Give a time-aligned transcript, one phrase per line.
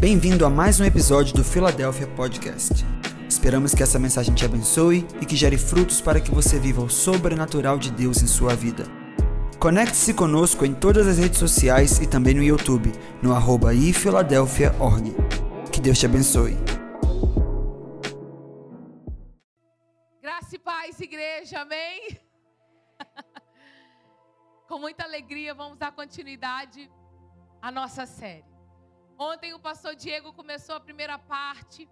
[0.00, 2.84] Bem-vindo a mais um episódio do Philadelphia Podcast.
[3.28, 6.90] Esperamos que essa mensagem te abençoe e que gere frutos para que você viva o
[6.90, 8.84] sobrenatural de Deus em sua vida.
[9.58, 13.70] Conecte-se conosco em todas as redes sociais e também no YouTube, no arroba.
[15.72, 16.56] Que Deus te abençoe.
[20.20, 22.18] Graça e paz, igreja, amém?
[24.68, 26.90] Com muita alegria, vamos dar continuidade
[27.62, 28.53] à nossa série.
[29.18, 31.88] Ontem o pastor Diego começou a primeira parte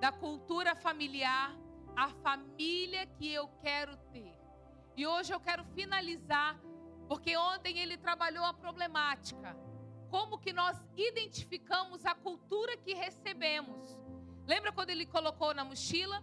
[0.00, 1.54] da cultura familiar,
[1.94, 4.36] a família que eu quero ter.
[4.96, 6.58] E hoje eu quero finalizar,
[7.08, 9.56] porque ontem ele trabalhou a problemática.
[10.10, 13.96] Como que nós identificamos a cultura que recebemos?
[14.46, 16.22] Lembra quando ele colocou na mochila?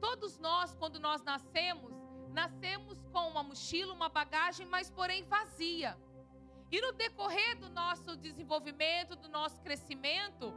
[0.00, 1.92] Todos nós, quando nós nascemos,
[2.32, 5.96] nascemos com uma mochila, uma bagagem, mas porém vazia.
[6.74, 10.52] E no decorrer do nosso desenvolvimento, do nosso crescimento,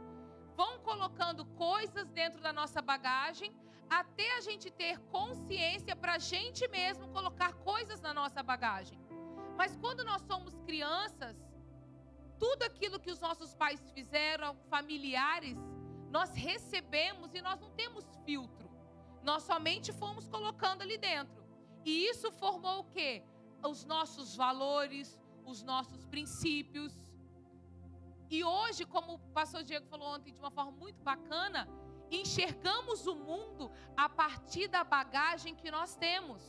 [0.56, 3.54] vão colocando coisas dentro da nossa bagagem,
[3.88, 8.98] até a gente ter consciência para a gente mesmo colocar coisas na nossa bagagem.
[9.56, 11.36] Mas quando nós somos crianças,
[12.36, 15.56] tudo aquilo que os nossos pais fizeram, familiares,
[16.10, 18.68] nós recebemos e nós não temos filtro.
[19.22, 21.44] Nós somente fomos colocando ali dentro.
[21.84, 23.22] E isso formou o quê?
[23.62, 25.17] Os nossos valores,
[25.50, 26.92] os nossos princípios.
[28.30, 31.68] E hoje, como o pastor Diego falou ontem de uma forma muito bacana,
[32.10, 36.42] enxergamos o mundo a partir da bagagem que nós temos.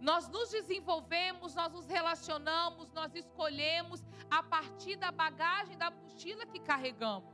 [0.00, 6.58] Nós nos desenvolvemos, nós nos relacionamos, nós escolhemos a partir da bagagem da mochila que
[6.58, 7.32] carregamos.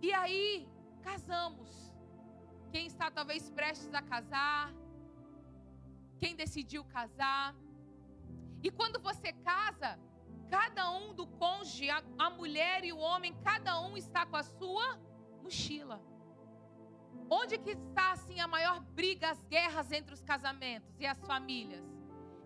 [0.00, 0.68] E aí,
[1.02, 1.92] casamos.
[2.70, 4.72] Quem está talvez prestes a casar,
[6.18, 7.54] quem decidiu casar,
[8.64, 9.98] e quando você casa,
[10.48, 14.42] cada um do cônjuge, a, a mulher e o homem, cada um está com a
[14.42, 14.98] sua
[15.42, 16.00] mochila.
[17.28, 21.84] Onde que está assim a maior briga, as guerras entre os casamentos e as famílias?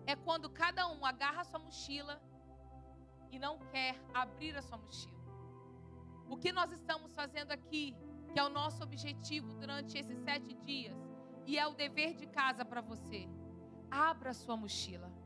[0.05, 2.21] É quando cada um agarra a sua mochila
[3.31, 5.23] e não quer abrir a sua mochila.
[6.29, 7.95] O que nós estamos fazendo aqui,
[8.33, 10.97] que é o nosso objetivo durante esses sete dias,
[11.45, 13.29] e é o dever de casa para você,
[13.89, 15.18] abra a sua mochila.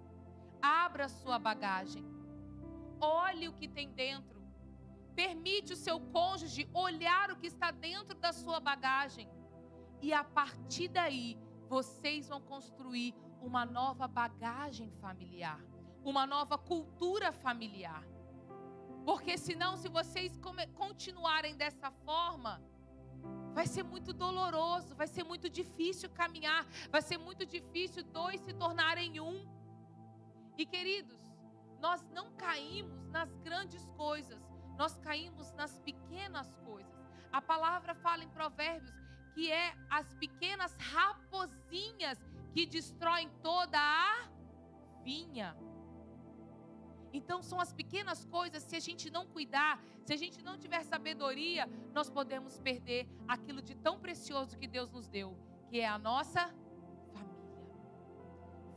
[0.63, 2.05] Abra sua bagagem.
[3.01, 4.41] Olhe o que tem dentro.
[5.13, 9.29] Permite o seu cônjuge olhar o que está dentro da sua bagagem.
[10.01, 11.37] E a partir daí,
[11.67, 15.59] vocês vão construir uma nova bagagem familiar,
[16.03, 18.03] uma nova cultura familiar.
[19.05, 20.39] Porque senão, se vocês
[20.75, 22.61] continuarem dessa forma,
[23.53, 28.53] vai ser muito doloroso, vai ser muito difícil caminhar, vai ser muito difícil dois se
[28.53, 29.45] tornarem um.
[30.57, 31.19] E queridos,
[31.79, 34.41] nós não caímos nas grandes coisas,
[34.77, 36.93] nós caímos nas pequenas coisas.
[37.31, 39.03] A palavra fala em Provérbios
[39.33, 42.19] que é as pequenas raposinhas
[42.53, 44.29] que destroem toda a
[45.03, 45.57] vinha.
[47.11, 50.83] Então são as pequenas coisas, se a gente não cuidar, se a gente não tiver
[50.83, 55.37] sabedoria, nós podemos perder aquilo de tão precioso que Deus nos deu,
[55.69, 56.53] que é a nossa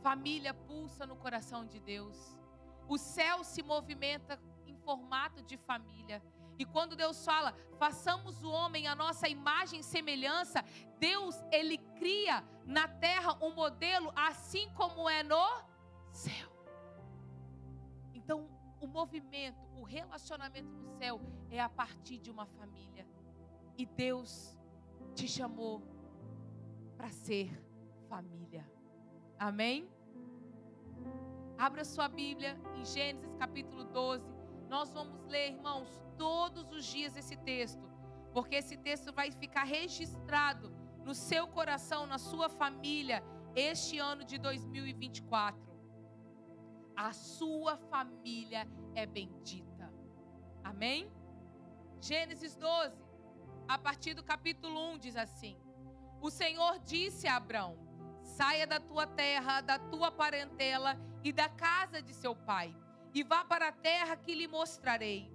[0.07, 2.17] Família pulsa no coração de Deus.
[2.87, 6.23] O céu se movimenta em formato de família.
[6.57, 10.63] E quando Deus fala, façamos o homem a nossa imagem e semelhança,
[10.97, 15.45] Deus, ele cria na terra um modelo assim como é no
[16.09, 16.49] céu.
[18.13, 21.19] Então, o movimento, o relacionamento no céu
[21.49, 23.05] é a partir de uma família.
[23.77, 24.57] E Deus
[25.13, 25.83] te chamou
[26.95, 27.51] para ser
[28.07, 28.65] família.
[29.37, 29.96] Amém?
[31.57, 34.23] Abra sua Bíblia em Gênesis capítulo 12.
[34.69, 37.81] Nós vamos ler, irmãos, todos os dias esse texto,
[38.31, 40.71] porque esse texto vai ficar registrado
[41.03, 43.23] no seu coração, na sua família,
[43.55, 45.59] este ano de 2024.
[46.95, 49.91] A sua família é bendita.
[50.63, 51.11] Amém?
[51.99, 53.03] Gênesis 12,
[53.67, 55.59] a partir do capítulo 1 diz assim:
[56.21, 57.79] O Senhor disse a Abraão:
[58.21, 62.73] Saia da tua terra, da tua parentela e da casa de seu pai,
[63.13, 65.29] e vá para a terra que lhe mostrarei.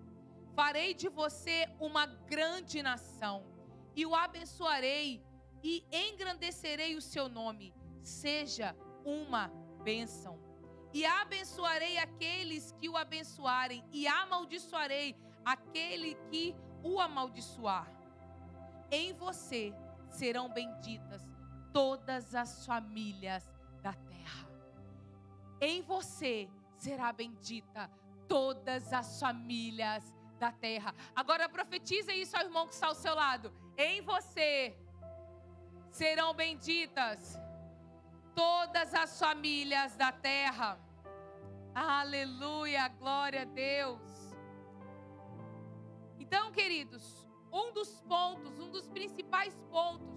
[0.56, 3.44] Farei de você uma grande nação,
[3.94, 5.22] e o abençoarei,
[5.62, 7.74] e engrandecerei o seu nome.
[8.02, 8.74] Seja
[9.04, 9.48] uma
[9.84, 10.40] bênção.
[10.94, 17.86] E abençoarei aqueles que o abençoarem, e amaldiçoarei aquele que o amaldiçoar.
[18.90, 19.74] Em você
[20.08, 21.22] serão benditas
[21.70, 23.51] todas as famílias.
[25.64, 27.88] Em você será bendita
[28.26, 30.02] todas as famílias
[30.36, 30.92] da terra.
[31.14, 33.52] Agora profetiza isso ao irmão que está ao seu lado.
[33.78, 34.76] Em você
[35.88, 37.38] serão benditas
[38.34, 40.80] todas as famílias da terra.
[41.72, 44.34] Aleluia, glória a Deus.
[46.18, 50.10] Então, queridos, um dos pontos, um dos principais pontos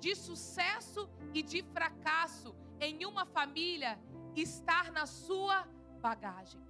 [0.00, 4.00] de sucesso e de fracasso em uma família
[4.36, 5.66] estar na sua
[6.00, 6.60] bagagem.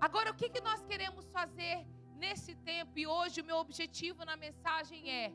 [0.00, 1.86] Agora, o que, que nós queremos fazer
[2.16, 2.98] nesse tempo?
[2.98, 5.32] E hoje o meu objetivo na mensagem é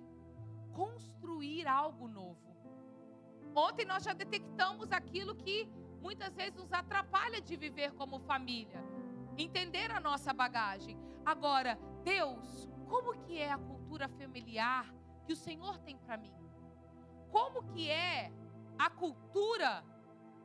[0.74, 2.46] construir algo novo.
[3.56, 5.70] Ontem nós já detectamos aquilo que
[6.02, 8.84] muitas vezes nos atrapalha de viver como família,
[9.38, 10.98] entender a nossa bagagem.
[11.26, 14.94] Agora, Deus, como que é a cultura familiar
[15.26, 16.36] que o Senhor tem para mim?
[17.32, 18.32] Como que é
[18.78, 19.84] a cultura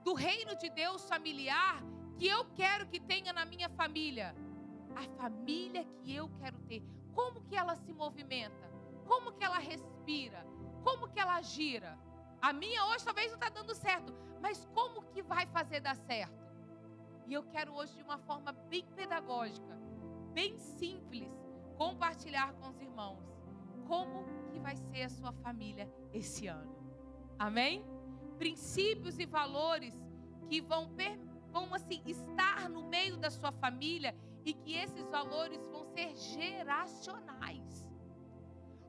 [0.05, 1.83] do reino de Deus familiar
[2.17, 4.35] que eu quero que tenha na minha família?
[4.95, 6.83] A família que eu quero ter.
[7.15, 8.71] Como que ela se movimenta?
[9.07, 10.45] Como que ela respira?
[10.83, 11.99] Como que ela gira?
[12.41, 16.41] A minha hoje talvez não está dando certo, mas como que vai fazer dar certo?
[17.27, 19.79] E eu quero hoje, de uma forma bem pedagógica,
[20.33, 21.31] bem simples,
[21.77, 23.23] compartilhar com os irmãos
[23.87, 26.75] como que vai ser a sua família esse ano.
[27.39, 27.85] Amém?
[28.43, 29.95] Princípios e valores
[30.49, 30.85] que vão,
[31.55, 34.13] vão assim estar no meio da sua família
[34.45, 37.71] e que esses valores vão ser geracionais.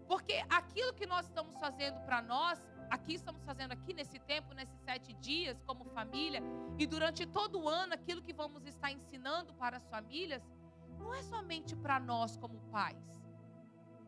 [0.07, 2.57] Porque aquilo que nós estamos fazendo para nós
[2.91, 6.41] aqui estamos fazendo aqui nesse tempo, nesses sete dias, como família,
[6.77, 10.43] e durante todo o ano, aquilo que vamos estar ensinando para as famílias,
[10.99, 13.01] não é somente para nós como pais.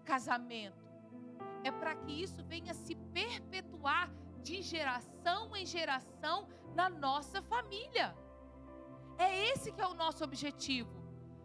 [0.03, 0.83] Casamento.
[1.63, 4.11] É para que isso venha se perpetuar
[4.43, 8.07] de geração em geração na nossa família.
[9.17, 10.91] É esse que é o nosso objetivo.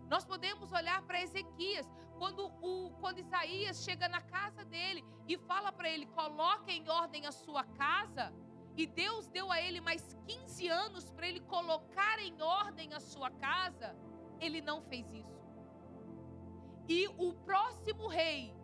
[0.09, 1.87] Nós podemos olhar para Ezequias,
[2.19, 7.27] quando, o, quando Isaías chega na casa dele e fala para ele: coloque em ordem
[7.27, 8.33] a sua casa.
[8.77, 13.31] E Deus deu a ele mais 15 anos para ele colocar em ordem a sua
[13.31, 13.95] casa.
[14.41, 15.39] Ele não fez isso.
[16.89, 18.55] E o próximo rei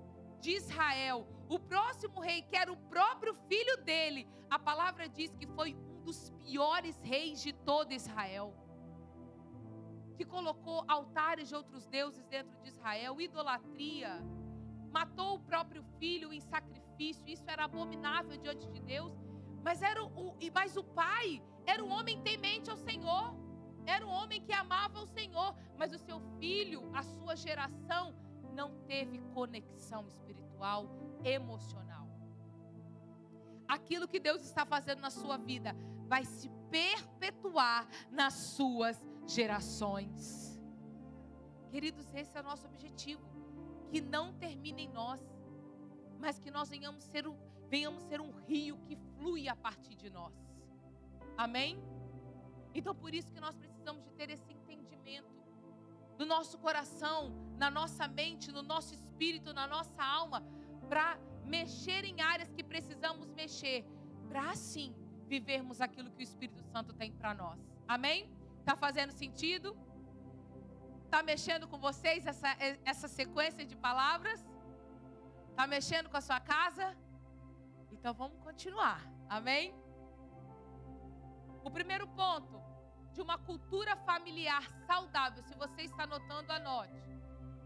[0.40, 5.46] de Israel, o próximo rei, que era o próprio filho dele, a palavra diz que
[5.46, 8.54] foi um dos piores reis de todo Israel
[10.16, 14.22] que colocou altares de outros deuses dentro de Israel, idolatria,
[14.92, 19.12] matou o próprio filho em sacrifício, isso era abominável diante de Deus.
[19.62, 23.34] Mas era o, mas o pai era um homem temente ao Senhor,
[23.86, 28.14] era um homem que amava o Senhor, mas o seu filho, a sua geração,
[28.52, 30.86] não teve conexão espiritual,
[31.24, 32.08] emocional.
[33.66, 35.74] Aquilo que Deus está fazendo na sua vida
[36.06, 40.60] vai se perpetuar nas suas gerações.
[41.70, 43.22] Queridos, esse é o nosso objetivo.
[43.90, 45.20] Que não termine em nós,
[46.18, 47.36] mas que nós venhamos ser, um,
[47.68, 50.34] venhamos ser um rio que flui a partir de nós.
[51.36, 51.82] Amém?
[52.74, 55.32] Então, por isso que nós precisamos de ter esse entendimento
[56.18, 60.42] no nosso coração, na nossa mente, no nosso espírito, na nossa alma,
[60.84, 63.84] para mexer em áreas que precisamos mexer,
[64.28, 64.94] para assim
[65.26, 67.60] vivermos aquilo que o Espírito Santo tem para nós.
[67.86, 68.30] Amém?
[68.60, 69.76] Está fazendo sentido?
[71.04, 72.48] Está mexendo com vocês essa,
[72.84, 74.40] essa sequência de palavras?
[75.50, 76.96] Está mexendo com a sua casa?
[77.92, 79.00] Então vamos continuar.
[79.28, 79.74] Amém?
[81.62, 82.62] O primeiro ponto
[83.14, 87.00] de uma cultura familiar saudável, se você está anotando, anote.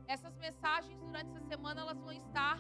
[0.07, 2.59] Essas mensagens durante essa semana elas vão estar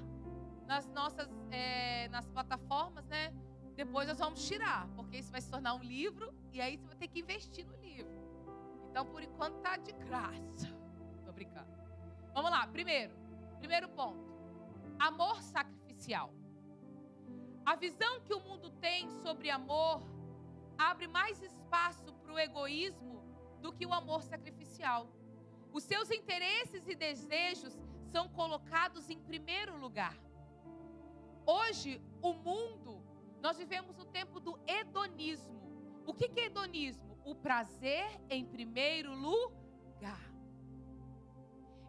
[0.69, 3.33] nas nossas é, nas plataformas, né?
[3.75, 6.97] Depois nós vamos tirar, porque isso vai se tornar um livro e aí você vai
[6.97, 8.13] ter que investir no livro.
[8.91, 10.69] Então, por enquanto, tá de graça.
[11.25, 11.71] Tô brincando.
[12.35, 13.15] Vamos lá, primeiro.
[13.59, 14.29] Primeiro ponto.
[14.99, 16.35] Amor sacrificial.
[17.65, 20.03] A visão que o mundo tem sobre amor
[20.77, 23.23] abre mais espaço para o egoísmo
[23.63, 25.09] do que o amor sacrificial.
[25.73, 27.79] Os seus interesses e desejos
[28.13, 30.17] são colocados em primeiro lugar.
[31.57, 31.91] Hoje,
[32.23, 32.93] o mundo,
[33.41, 35.59] nós vivemos no tempo do hedonismo.
[36.07, 37.09] O que é hedonismo?
[37.31, 40.25] o prazer em primeiro lugar.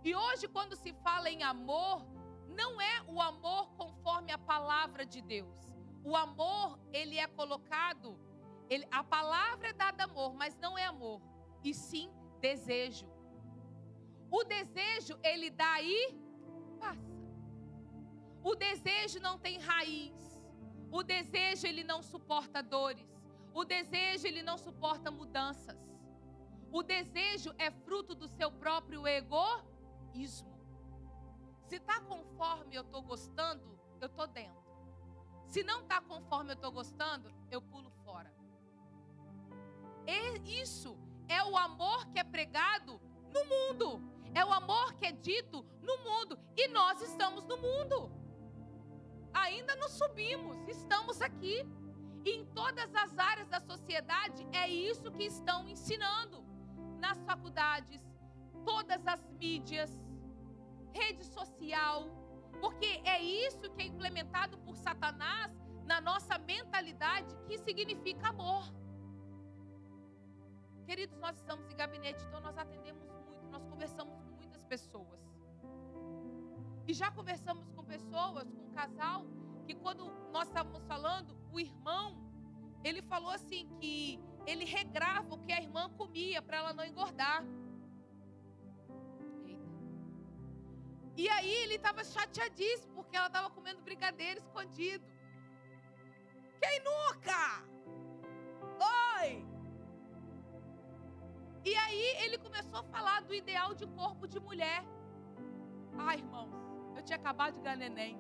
[0.04, 2.06] E hoje, quando se fala em amor,
[2.50, 5.58] não é o amor conforme a palavra de Deus.
[6.04, 8.20] O amor, ele é colocado,
[8.70, 11.22] ele, a palavra é dada amor, mas não é amor,
[11.64, 12.12] e sim
[12.42, 13.08] desejo.
[14.30, 16.18] O desejo, ele dá e
[16.82, 17.09] passa.
[18.44, 20.40] O desejo não tem raiz.
[20.92, 23.08] O desejo, ele não suporta dores.
[23.54, 25.78] O desejo, ele não suporta mudanças.
[26.72, 30.50] O desejo é fruto do seu próprio egoísmo.
[31.68, 34.70] Se está conforme eu estou gostando, eu estou dentro.
[35.46, 38.34] Se não está conforme eu estou gostando, eu pulo fora.
[40.06, 43.00] E isso é o amor que é pregado
[43.34, 44.02] no mundo.
[44.34, 46.40] É o amor que é dito no mundo.
[46.56, 48.12] E nós estamos no mundo.
[49.34, 51.66] Ainda não subimos, estamos aqui.
[52.26, 56.44] E em todas as áreas da sociedade, é isso que estão ensinando.
[57.00, 58.02] Nas faculdades,
[58.66, 59.98] todas as mídias,
[60.94, 62.10] rede social.
[62.60, 65.52] Porque é isso que é implementado por Satanás
[65.86, 68.64] na nossa mentalidade, que significa amor.
[70.86, 75.20] Queridos, nós estamos em gabinete, então nós atendemos muito, nós conversamos com muitas pessoas.
[76.88, 79.26] E já conversamos com pessoas, com um casal,
[79.66, 80.04] que quando
[80.36, 82.08] nós estávamos falando, o irmão,
[82.84, 87.44] ele falou assim que ele regrava o que a irmã comia para ela não engordar.
[91.22, 95.06] E aí ele estava chateadíssimo porque ela estava comendo brigadeiro escondido.
[96.62, 97.42] Quem nunca?
[99.20, 99.46] Oi!
[101.66, 104.82] E aí ele começou a falar do ideal de corpo de mulher.
[105.98, 106.69] Ai, irmãos,
[107.00, 108.18] eu tinha acabado de ganhar neném.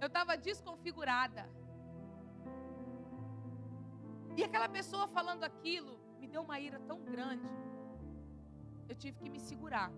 [0.00, 1.48] Eu estava desconfigurada.
[4.36, 7.48] E aquela pessoa falando aquilo me deu uma ira tão grande.
[8.88, 9.90] Eu tive que me segurar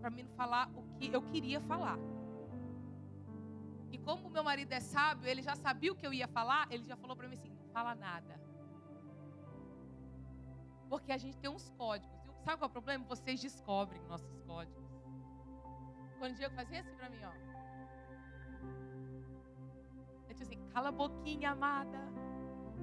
[0.00, 1.98] para mim não falar o que eu queria falar.
[3.90, 6.84] E como meu marido é sábio, ele já sabia o que eu ia falar, ele
[6.84, 8.40] já falou para mim assim: não fala nada.
[10.88, 12.16] Porque a gente tem uns códigos.
[12.44, 13.04] Sabe qual é o problema?
[13.04, 14.85] Vocês descobrem nossos códigos.
[16.18, 17.32] Quando o Diego fazia assim para mim, ó.
[20.28, 22.00] Eu disse assim, cala a boquinha, amada.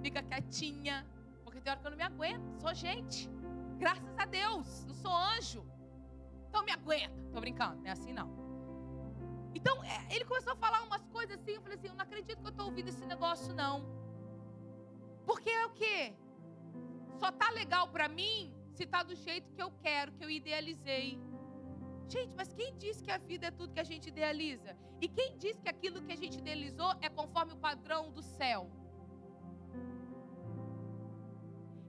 [0.02, 1.06] Fica quietinha.
[1.44, 2.62] Porque tem hora que eu não me aguento.
[2.62, 3.30] Sou gente.
[3.78, 4.86] Graças a Deus.
[4.86, 5.66] Não sou anjo.
[6.50, 7.14] Então me aguenta.
[7.32, 7.82] Tô brincando.
[7.82, 8.44] Não é assim não.
[9.56, 11.52] Então, é, ele começou a falar umas coisas assim.
[11.52, 13.86] Eu falei assim, eu não acredito que eu estou ouvindo esse negócio, não.
[15.26, 16.16] Porque é o quê?
[17.24, 21.18] só tá legal para mim se tá do jeito que eu quero, que eu idealizei.
[22.14, 24.72] Gente, mas quem disse que a vida é tudo que a gente idealiza?
[25.02, 28.62] E quem disse que aquilo que a gente idealizou é conforme o padrão do céu?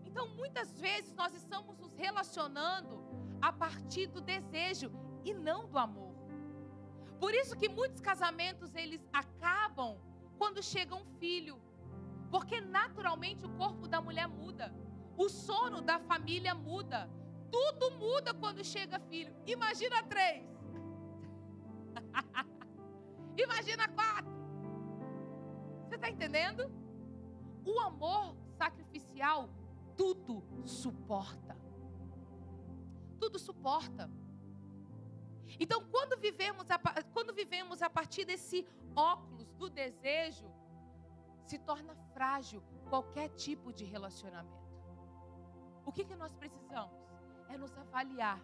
[0.07, 2.95] Então, muitas vezes nós estamos nos relacionando
[3.49, 4.91] a partir do desejo
[5.29, 6.15] e não do amor.
[7.21, 9.99] Por isso que muitos casamentos eles acabam
[10.39, 11.61] quando chega um filho,
[12.31, 14.75] porque naturalmente o corpo da mulher muda.
[15.19, 17.11] O sono da família muda.
[17.51, 19.35] Tudo muda quando chega filho.
[19.47, 20.47] Imagina três.
[23.37, 24.33] Imagina quatro.
[25.87, 26.71] Você está entendendo?
[27.65, 29.49] O amor sacrificial
[29.97, 31.57] tudo suporta.
[33.19, 34.11] Tudo suporta.
[35.59, 36.79] Então, quando vivemos a,
[37.13, 40.51] quando vivemos a partir desse óculos do desejo,
[41.47, 44.65] se torna frágil qualquer tipo de relacionamento.
[45.85, 47.04] O que, que nós precisamos?
[47.55, 48.41] É nos avaliar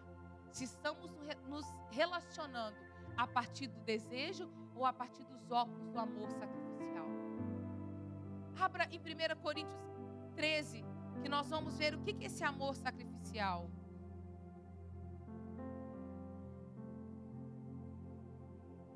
[0.53, 1.11] se estamos
[1.45, 2.77] nos relacionando
[3.17, 7.05] a partir do desejo ou a partir dos óculos do amor sacrificial.
[8.57, 9.81] Abra em 1 Coríntios
[10.33, 10.85] 13,
[11.21, 13.69] que nós vamos ver o que é esse amor sacrificial.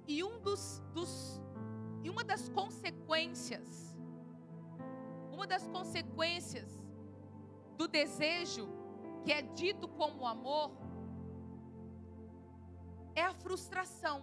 [0.07, 1.41] E um dos, dos
[2.01, 3.97] e uma das consequências,
[5.29, 6.71] uma das consequências
[7.75, 8.84] do desejo,
[9.25, 10.71] que é dito como amor,
[13.15, 14.17] é a frustração.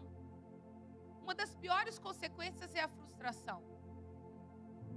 [1.22, 3.60] Uma das piores consequências é a frustração.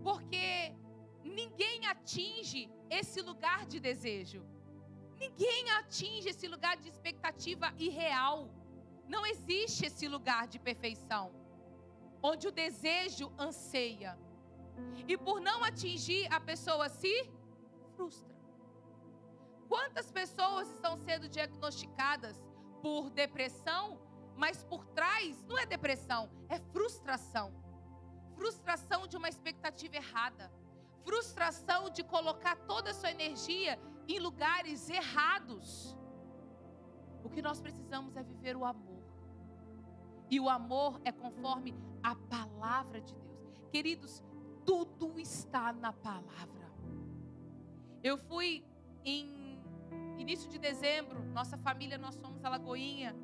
[0.04, 0.76] Porque
[1.24, 4.46] ninguém atinge esse lugar de desejo.
[5.18, 8.48] Ninguém atinge esse lugar de expectativa irreal.
[9.08, 11.26] Não existe esse lugar de perfeição,
[12.22, 14.14] onde o desejo anseia.
[15.08, 17.14] E por não atingir, a pessoa se
[17.96, 18.35] frustra.
[19.68, 22.42] Quantas pessoas estão sendo diagnosticadas
[22.82, 24.00] por depressão,
[24.36, 27.54] mas por trás não é depressão, é frustração.
[28.36, 30.52] Frustração de uma expectativa errada.
[31.04, 35.96] Frustração de colocar toda a sua energia em lugares errados.
[37.24, 39.04] O que nós precisamos é viver o amor.
[40.30, 43.64] E o amor é conforme a palavra de Deus.
[43.72, 44.24] Queridos,
[44.66, 46.72] tudo está na palavra.
[48.04, 48.64] Eu fui
[49.04, 49.45] em
[50.22, 53.16] início de dezembro, nossa família, nós fomos a Lagoinha.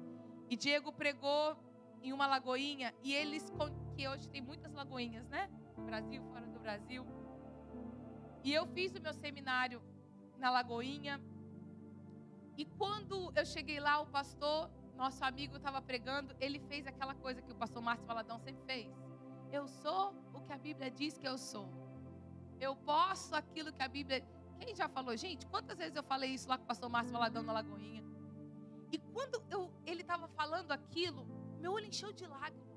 [0.50, 1.56] E Diego pregou
[2.02, 2.94] em uma lagoinha.
[3.02, 3.52] E eles,
[3.96, 5.50] que hoje tem muitas lagoinhas, né?
[5.86, 7.06] Brasil, fora do Brasil.
[8.44, 9.82] E eu fiz o meu seminário
[10.38, 11.22] na lagoinha.
[12.58, 17.42] E quando eu cheguei lá, o pastor, nosso amigo estava pregando, ele fez aquela coisa
[17.42, 18.92] que o pastor Márcio Valadão sempre fez.
[19.52, 21.70] Eu sou o que a Bíblia diz que eu sou.
[22.60, 24.24] Eu posso aquilo que a Bíblia.
[24.62, 25.46] Quem já falou, gente?
[25.48, 28.04] Quantas vezes eu falei isso lá com o pastor Márcio Valadão na Lagoinha?
[28.92, 31.26] E quando eu, ele estava falando aquilo,
[31.60, 32.70] meu olho encheu de lágrimas.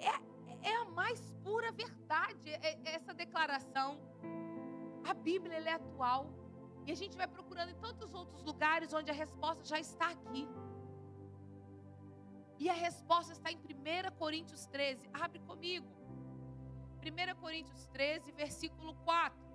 [0.00, 4.00] É, é a mais pura verdade, é, é essa declaração.
[5.04, 6.26] A Bíblia é atual.
[6.86, 10.48] E a gente vai procurando em tantos outros lugares onde a resposta já está aqui.
[12.58, 15.08] E a resposta está em 1 Coríntios 13.
[15.12, 15.86] Abre comigo.
[17.00, 19.47] 1 Coríntios 13, versículo 4.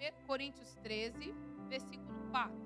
[0.00, 1.34] 1 Coríntios 13,
[1.68, 2.56] versículo 4.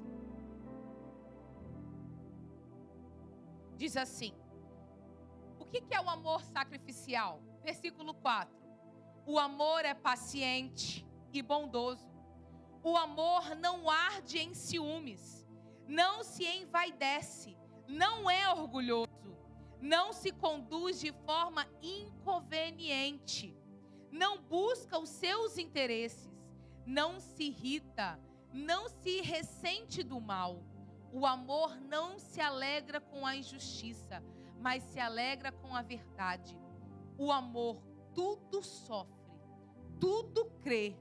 [3.77, 4.33] Diz assim:
[5.59, 7.43] O que é o amor sacrificial?
[7.65, 8.57] Versículo 4.
[9.27, 12.09] O amor é paciente e bondoso.
[12.85, 15.45] O amor não arde em ciúmes,
[15.89, 17.57] não se envaidece,
[17.89, 19.37] não é orgulhoso,
[19.81, 23.57] não se conduz de forma inconveniente,
[24.13, 26.34] não busca os seus interesses,
[26.87, 28.19] não se irrita,
[28.53, 30.63] não se ressente do mal.
[31.13, 34.23] O amor não se alegra com a injustiça,
[34.59, 36.59] mas se alegra com a verdade.
[37.17, 37.83] O amor
[38.15, 39.31] tudo sofre,
[40.01, 40.97] tudo crê,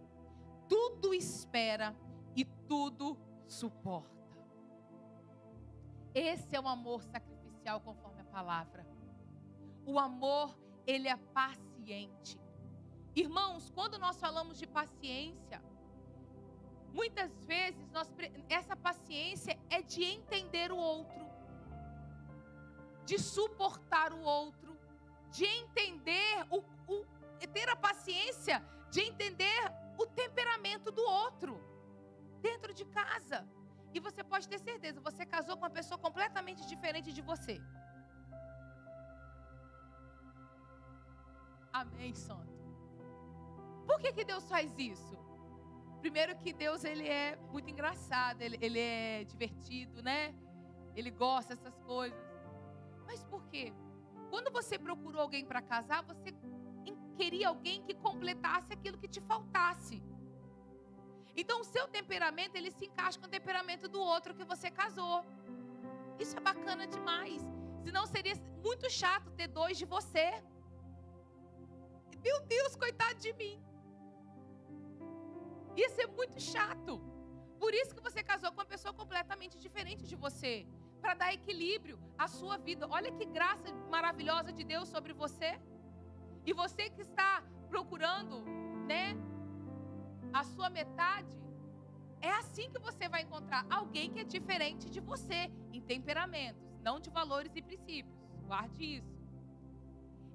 [0.68, 1.96] tudo espera
[2.36, 4.14] e tudo suporta.
[6.14, 8.86] Esse é o amor sacrificial conforme a palavra.
[9.86, 12.40] O amor, ele é paciente.
[13.16, 15.62] Irmãos, quando nós falamos de paciência,
[16.94, 18.08] muitas vezes nós,
[18.50, 21.26] essa paciência é de entender o outro,
[23.06, 24.78] de suportar o outro,
[25.32, 27.06] de entender o, o
[27.58, 29.62] ter a paciência de entender
[29.98, 31.54] o temperamento do outro
[32.42, 33.40] dentro de casa.
[33.94, 37.56] E você pode ter certeza, você casou com uma pessoa completamente diferente de você.
[41.72, 42.54] Amém, Santo.
[43.88, 45.23] Por que, que Deus faz isso?
[46.04, 50.36] Primeiro que Deus ele é muito engraçado, ele, ele é divertido, né?
[50.98, 52.20] Ele gosta dessas coisas.
[53.08, 53.72] Mas por quê?
[54.30, 56.34] Quando você procurou alguém para casar, você
[57.20, 60.04] queria alguém que completasse aquilo que te faltasse.
[61.38, 65.24] Então, o seu temperamento, ele se encaixa com o temperamento do outro que você casou.
[66.20, 67.42] Isso é bacana demais.
[67.86, 70.28] Senão seria muito chato ter dois de você.
[72.22, 73.56] Meu Deus, coitado de mim.
[75.76, 77.02] Ia ser muito chato.
[77.60, 80.68] Por isso que você casou com uma pessoa completamente diferente de você.
[81.02, 82.88] Para dar equilíbrio à sua vida.
[82.90, 85.60] Olha que graça maravilhosa de Deus sobre você.
[86.46, 88.44] E você que está procurando,
[88.88, 89.16] né,
[90.34, 91.38] a sua metade,
[92.22, 97.00] é assim que você vai encontrar alguém que é diferente de você em temperamentos, não
[97.00, 98.18] de valores e princípios.
[98.46, 99.23] Guarde isso.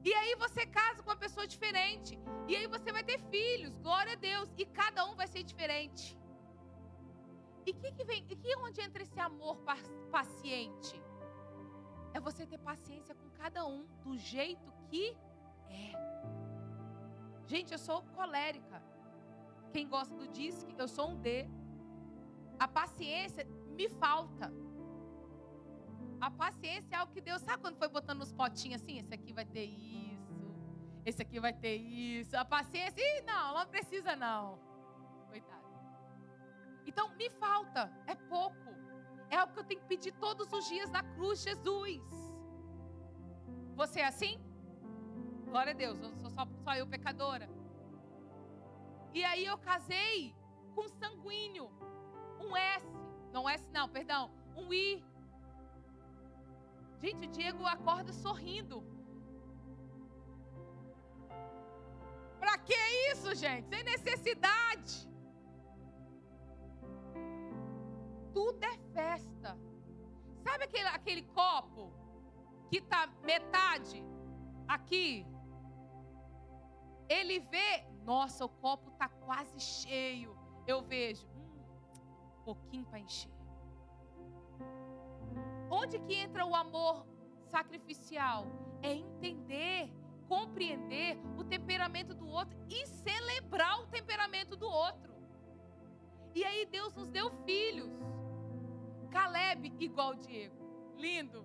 [0.05, 2.19] E aí você casa com uma pessoa diferente.
[2.47, 4.49] E aí você vai ter filhos, glória a Deus.
[4.57, 6.17] E cada um vai ser diferente.
[7.67, 8.25] E que que vem?
[8.25, 9.59] Que onde entra esse amor
[10.11, 11.03] paciente?
[12.15, 15.17] É você ter paciência com cada um do jeito que
[15.69, 15.93] é.
[17.47, 18.83] Gente, eu sou colérica.
[19.73, 21.49] Quem gosta do disque, eu sou um D.
[22.59, 23.45] A paciência
[23.77, 24.53] me falta.
[26.21, 28.99] A paciência é algo que Deus, sabe quando foi botando nos potinhos assim?
[28.99, 30.55] Esse aqui vai ter isso,
[31.05, 32.37] esse aqui vai ter isso.
[32.37, 34.59] A paciência, ih, não, não precisa não.
[35.29, 35.69] Coitado.
[36.87, 38.57] Então, me falta, é pouco.
[39.31, 42.03] É algo que eu tenho que pedir todos os dias na cruz, Jesus.
[43.77, 44.41] Você é assim?
[45.45, 47.49] Glória a Deus, eu sou só, só eu pecadora.
[49.15, 50.35] E aí eu casei
[50.75, 51.71] com sanguíneo.
[52.41, 52.87] Um S.
[53.33, 54.31] Não S, não, perdão.
[54.57, 55.05] Um I.
[57.01, 58.83] Gente, o Diego acorda sorrindo.
[62.41, 62.75] Pra que
[63.13, 63.69] isso, gente?
[63.69, 65.09] Sem necessidade.
[68.33, 69.57] Tudo é festa.
[70.43, 71.93] Sabe aquele, aquele copo
[72.71, 74.05] que tá metade
[74.67, 75.27] aqui?
[77.09, 80.37] Ele vê, nossa, o copo está quase cheio.
[80.67, 83.38] Eu vejo, hum, um pouquinho para encher.
[85.71, 87.07] Onde que entra o amor
[87.51, 88.47] sacrificial?
[88.83, 89.93] É entender,
[90.29, 95.13] compreender o temperamento do outro e celebrar o temperamento do outro.
[96.35, 97.93] E aí Deus nos deu filhos.
[99.11, 100.57] Caleb igual Diego.
[100.97, 101.45] Lindo.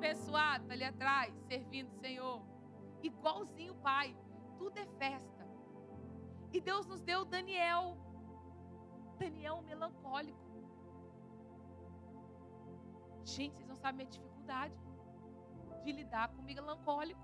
[0.00, 2.42] Pessoado ali atrás, servindo o Senhor.
[3.02, 4.16] Igualzinho o pai
[4.56, 5.46] tudo é festa.
[6.52, 7.96] E Deus nos deu Daniel.
[9.18, 10.45] Daniel melancólico.
[13.26, 14.74] Gente, vocês não sabem a dificuldade
[15.82, 17.20] de lidar com o melancólico.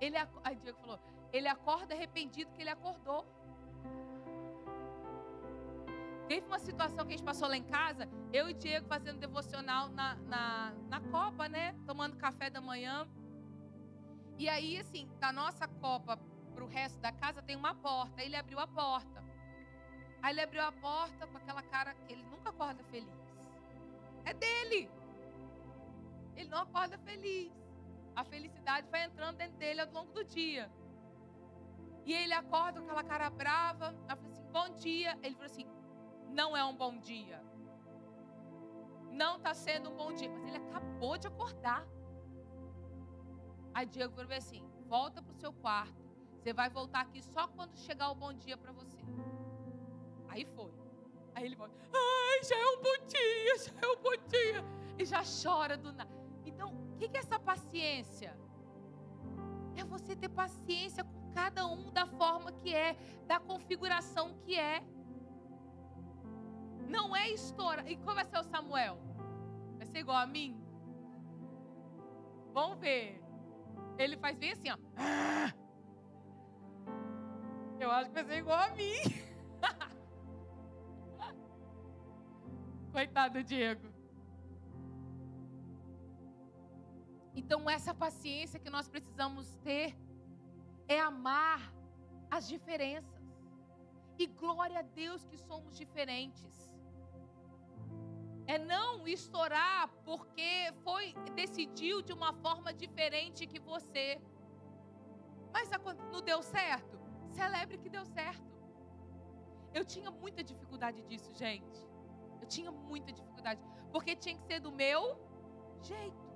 [0.00, 1.00] Ele, aí Diego falou,
[1.32, 3.26] ele acorda arrependido que ele acordou.
[6.28, 9.88] Teve uma situação que a gente passou lá em casa, eu e Diego fazendo devocional
[9.88, 11.74] na, na, na copa, né?
[11.88, 13.06] Tomando café da manhã.
[14.38, 16.16] E aí, assim, da nossa copa
[16.54, 18.22] para o resto da casa tem uma porta.
[18.22, 19.24] Ele abriu a porta.
[20.22, 23.19] Aí ele abriu a porta com aquela cara que ele nunca acorda feliz.
[24.24, 24.90] É dele.
[26.36, 27.52] Ele não acorda feliz.
[28.14, 30.70] A felicidade vai entrando dentro dele ao longo do dia.
[32.04, 33.94] E ele acorda com aquela cara brava.
[34.08, 35.18] Ela falou assim: bom dia.
[35.22, 35.66] Ele falou assim:
[36.28, 37.42] não é um bom dia.
[39.10, 40.30] Não está sendo um bom dia.
[40.30, 41.86] Mas ele acabou de acordar.
[43.74, 46.00] Aí Diego falou assim: volta para o seu quarto.
[46.38, 48.98] Você vai voltar aqui só quando chegar o bom dia para você.
[50.28, 50.79] Aí foi.
[51.40, 54.62] Aí ele volta: ai, já é um bom dia, já é um bom dia.
[54.98, 56.10] E já chora do nada.
[56.44, 58.38] Então, o que é essa paciência?
[59.74, 62.94] É você ter paciência com cada um da forma que é,
[63.26, 64.84] da configuração que é.
[66.86, 67.90] Não é estourar.
[67.90, 68.98] E como vai ser o Samuel?
[69.78, 70.62] Vai ser igual a mim?
[72.52, 73.18] Vamos ver.
[73.96, 74.76] Ele faz bem assim, ó.
[77.80, 78.92] Eu acho que vai ser igual a mim.
[82.92, 83.88] Coitado do Diego.
[87.34, 89.96] Então, essa paciência que nós precisamos ter
[90.88, 91.60] é amar
[92.30, 93.20] as diferenças.
[94.18, 96.70] E glória a Deus que somos diferentes
[98.54, 104.20] é não estourar porque foi decidiu de uma forma diferente que você.
[105.52, 105.70] Mas
[106.12, 106.98] não deu certo?
[107.30, 108.50] Celebre que deu certo.
[109.72, 111.89] Eu tinha muita dificuldade disso, gente.
[112.40, 113.60] Eu tinha muita dificuldade,
[113.92, 115.02] porque tinha que ser do meu
[115.82, 116.30] jeito.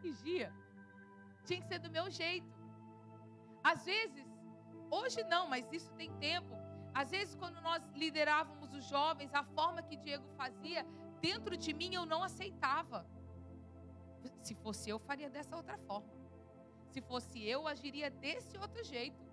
[0.00, 0.52] Vigia.
[1.44, 2.52] Tinha que ser do meu jeito.
[3.62, 4.26] Às vezes,
[4.90, 6.54] hoje não, mas isso tem tempo.
[6.94, 10.86] Às vezes, quando nós liderávamos os jovens, a forma que Diego fazia,
[11.20, 13.06] dentro de mim eu não aceitava.
[14.42, 16.08] Se fosse eu, faria dessa outra forma.
[16.90, 19.26] Se fosse eu, agiria desse outro jeito.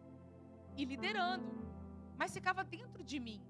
[0.76, 1.50] E liderando.
[2.18, 3.42] Mas ficava dentro de mim.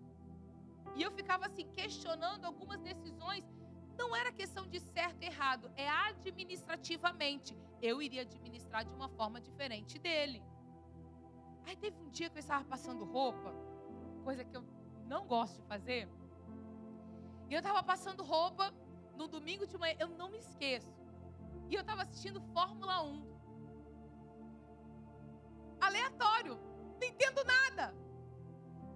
[0.95, 3.43] E eu ficava assim, questionando algumas decisões.
[3.97, 7.57] Não era questão de certo e errado, é administrativamente.
[7.81, 10.43] Eu iria administrar de uma forma diferente dele.
[11.65, 13.53] Aí teve um dia que eu estava passando roupa
[14.25, 14.63] coisa que eu
[15.05, 16.09] não gosto de fazer.
[17.47, 18.73] E eu estava passando roupa
[19.15, 20.91] no domingo de manhã, eu não me esqueço.
[21.69, 23.35] E eu estava assistindo Fórmula 1.
[25.79, 26.55] Aleatório,
[26.99, 28.04] não entendo nada.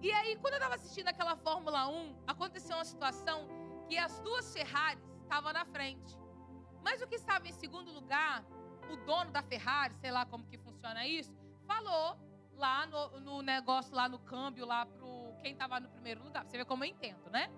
[0.01, 3.47] E aí, quando eu estava assistindo aquela Fórmula 1, aconteceu uma situação
[3.87, 6.17] que as duas Ferraris estavam na frente.
[6.81, 8.45] Mas o que estava em segundo lugar,
[8.89, 11.33] o dono da Ferrari, sei lá como que funciona isso,
[11.67, 12.17] falou
[12.55, 16.45] lá no, no negócio, lá no câmbio, lá pro quem estava no primeiro lugar.
[16.45, 17.49] Você vê como eu entendo, né?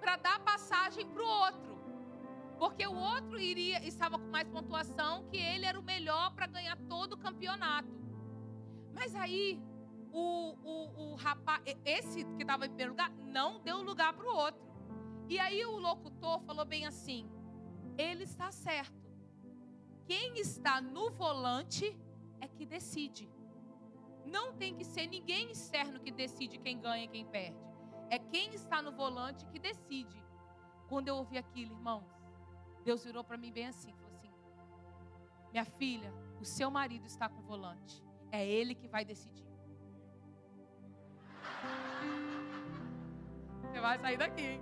[0.00, 1.76] Para dar passagem para o outro.
[2.58, 6.76] Porque o outro iria estava com mais pontuação, que ele era o melhor para ganhar
[6.88, 7.88] todo o campeonato.
[8.94, 9.60] Mas aí,
[10.16, 14.34] o, o, o rapaz, esse que estava em primeiro lugar, não deu lugar para o
[14.34, 14.66] outro.
[15.28, 17.28] E aí o locutor falou bem assim:
[17.98, 19.06] ele está certo.
[20.06, 21.94] Quem está no volante
[22.40, 23.30] é que decide.
[24.24, 27.58] Não tem que ser ninguém externo que decide quem ganha e quem perde.
[28.08, 30.24] É quem está no volante que decide.
[30.88, 32.08] Quando eu ouvi aquilo, irmãos,
[32.84, 34.32] Deus virou para mim bem assim, falou assim:
[35.52, 38.02] "Minha filha, o seu marido está com o volante.
[38.32, 39.45] É ele que vai decidir."
[43.76, 44.58] Você vai sair daqui.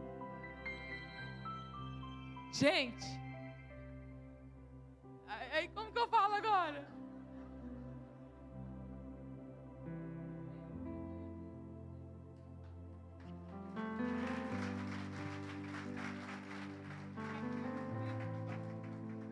[2.53, 3.07] Gente,
[5.53, 6.85] aí como que eu falo agora?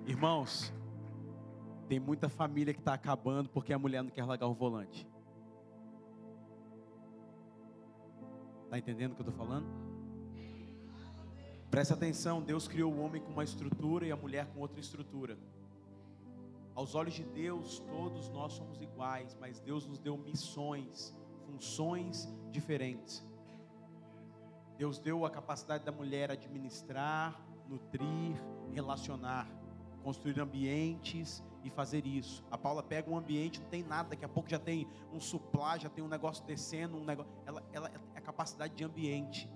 [0.06, 0.72] Irmãos,
[1.88, 5.11] tem muita família que está acabando porque a mulher não quer largar o volante.
[8.72, 9.66] Está entendendo o que eu estou falando?
[11.70, 15.36] Presta atenção, Deus criou o homem com uma estrutura e a mulher com outra estrutura.
[16.74, 23.22] Aos olhos de Deus, todos nós somos iguais, mas Deus nos deu missões, funções diferentes.
[24.78, 29.46] Deus deu a capacidade da mulher administrar, nutrir, relacionar
[30.02, 32.44] construir ambientes e fazer isso.
[32.50, 35.78] A Paula pega um ambiente, não tem nada, daqui a pouco já tem um supply,
[35.78, 37.32] já tem um negócio descendo, um negócio.
[37.46, 37.90] Ela, ela
[38.42, 39.48] capacidade de ambiente.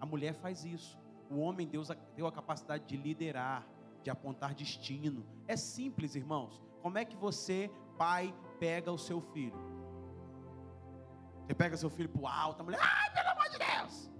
[0.00, 0.98] A mulher faz isso.
[1.30, 3.64] O homem Deus deu a capacidade de liderar,
[4.02, 5.24] de apontar destino.
[5.46, 6.60] É simples, irmãos.
[6.82, 9.56] Como é que você, pai, pega o seu filho?
[11.46, 14.10] Você pega seu filho para o alto, a mulher, ai, pelo amor de Deus!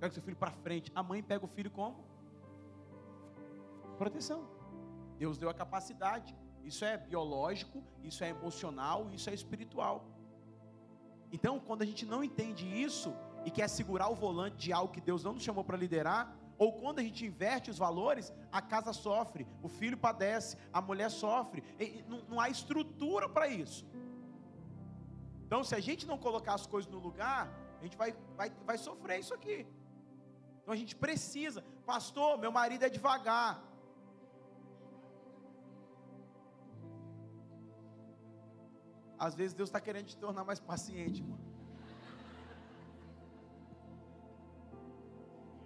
[0.00, 0.90] Pega seu filho para frente.
[0.94, 2.04] A mãe pega o filho como?
[3.96, 4.48] Proteção.
[5.16, 6.36] Deus deu a capacidade.
[6.64, 10.04] Isso é biológico, isso é emocional, isso é espiritual.
[11.32, 15.00] Então, quando a gente não entende isso e quer segurar o volante de algo que
[15.00, 18.92] Deus não nos chamou para liderar, ou quando a gente inverte os valores, a casa
[18.92, 21.62] sofre, o filho padece, a mulher sofre,
[22.08, 23.86] não, não há estrutura para isso.
[25.46, 27.48] Então, se a gente não colocar as coisas no lugar,
[27.80, 29.66] a gente vai, vai, vai sofrer isso aqui.
[30.66, 33.62] Então a gente precisa, pastor, meu marido é devagar.
[39.18, 41.44] Às vezes Deus está querendo te tornar mais paciente, mano.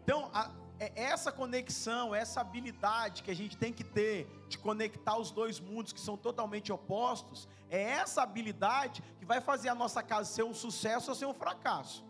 [0.03, 5.17] Então, a, é essa conexão, essa habilidade que a gente tem que ter de conectar
[5.17, 10.03] os dois mundos que são totalmente opostos, é essa habilidade que vai fazer a nossa
[10.03, 12.05] casa ser um sucesso ou ser um fracasso.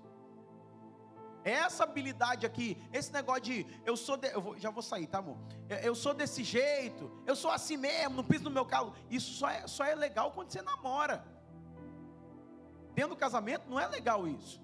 [1.44, 5.18] Essa habilidade aqui, esse negócio de eu sou, de, eu vou, já vou sair, tá
[5.18, 5.38] amor?
[5.68, 8.94] Eu, eu, sou desse jeito, eu sou assim mesmo, não piso no meu calo.
[9.10, 11.24] Isso só é, só é legal quando você namora.
[12.94, 14.60] Dentro do casamento não é legal isso.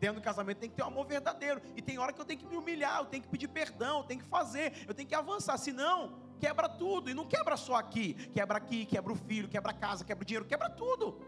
[0.00, 1.62] Dentro do casamento tem que ter um amor verdadeiro.
[1.76, 4.04] E tem hora que eu tenho que me humilhar, eu tenho que pedir perdão, eu
[4.04, 5.56] tenho que fazer, eu tenho que avançar.
[5.56, 7.08] Senão, quebra tudo.
[7.08, 8.14] E não quebra só aqui.
[8.32, 11.20] Quebra aqui, quebra o filho, quebra a casa, quebra o dinheiro, quebra tudo.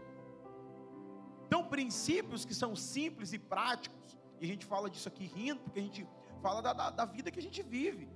[1.47, 5.79] Então, princípios que são simples e práticos, e a gente fala disso aqui rindo, porque
[5.79, 6.05] a gente
[6.41, 8.09] fala da, da, da vida que a gente vive,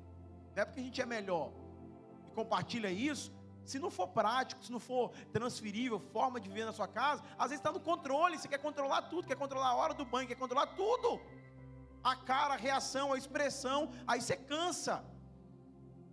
[0.54, 1.54] não é porque a gente é melhor
[2.28, 3.32] e compartilha isso.
[3.64, 7.52] Se não for prático, se não for transferível, forma de viver na sua casa, às
[7.52, 10.36] vezes está no controle, você quer controlar tudo, quer controlar a hora do banho, quer
[10.36, 11.22] controlar tudo.
[12.04, 15.06] A cara, a reação, a expressão, aí você cansa.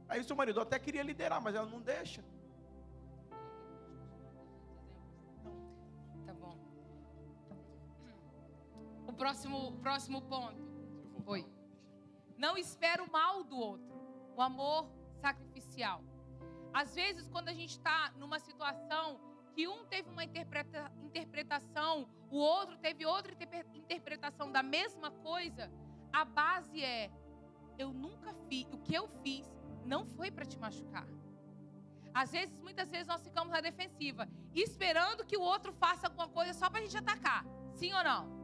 [0.09, 2.22] Aí o seu marido até queria liderar, mas ela não deixa.
[9.18, 10.62] Próximo, próximo ponto.
[11.26, 11.44] Oi.
[12.38, 13.92] Não espera o mal do outro.
[14.37, 14.88] O amor
[15.20, 16.02] sacrificial.
[16.72, 19.20] Às vezes, quando a gente está numa situação
[19.54, 23.33] que um teve uma interpreta, interpretação, o outro teve outra
[23.74, 25.68] interpretação da mesma coisa,
[26.12, 27.11] a base é:
[27.76, 29.46] eu nunca fiz, o que eu fiz
[29.85, 31.09] não foi para te machucar.
[32.14, 36.52] Às vezes, muitas vezes nós ficamos na defensiva, esperando que o outro faça alguma coisa
[36.52, 37.44] só para a gente atacar.
[37.74, 38.38] Sim ou não?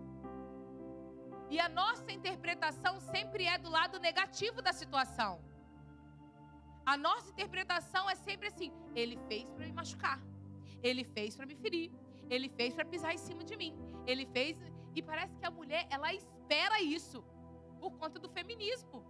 [1.51, 5.41] E a nossa interpretação sempre é do lado negativo da situação.
[6.87, 10.21] A nossa interpretação é sempre assim: ele fez para me machucar,
[10.83, 11.91] ele fez para me ferir,
[12.29, 13.75] ele fez para pisar em cima de mim,
[14.07, 14.57] ele fez.
[14.95, 17.23] E parece que a mulher, ela espera isso
[17.81, 19.05] por conta do feminismo.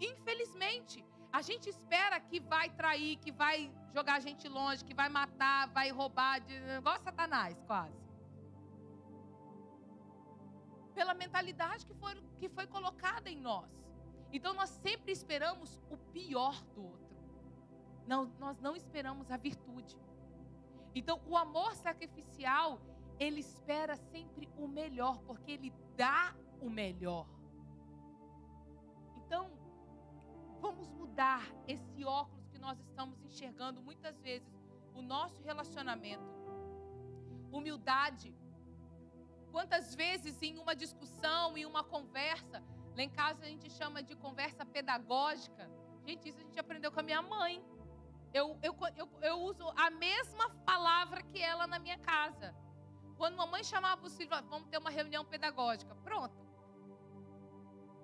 [0.00, 5.08] Infelizmente, a gente espera que vai trair, que vai jogar a gente longe, que vai
[5.08, 6.40] matar, vai roubar,
[6.78, 8.01] igual Satanás, quase
[10.92, 13.70] pela mentalidade que foi, que foi colocada em nós.
[14.32, 17.16] Então nós sempre esperamos o pior do outro.
[18.06, 19.96] Não, nós não esperamos a virtude.
[20.94, 22.80] Então o amor sacrificial,
[23.18, 27.26] ele espera sempre o melhor, porque ele dá o melhor.
[29.16, 29.50] Então,
[30.60, 34.48] vamos mudar esse óculos que nós estamos enxergando muitas vezes
[34.94, 36.24] o nosso relacionamento.
[37.50, 38.34] Humildade
[39.52, 42.64] Quantas vezes em uma discussão, em uma conversa,
[42.96, 45.70] lá em casa a gente chama de conversa pedagógica.
[46.06, 47.62] Gente, isso a gente aprendeu com a minha mãe.
[48.32, 52.54] Eu, eu, eu, eu uso a mesma palavra que ela na minha casa.
[53.18, 55.94] Quando mamãe chamava os filhos, vamos ter uma reunião pedagógica.
[55.96, 56.34] Pronto.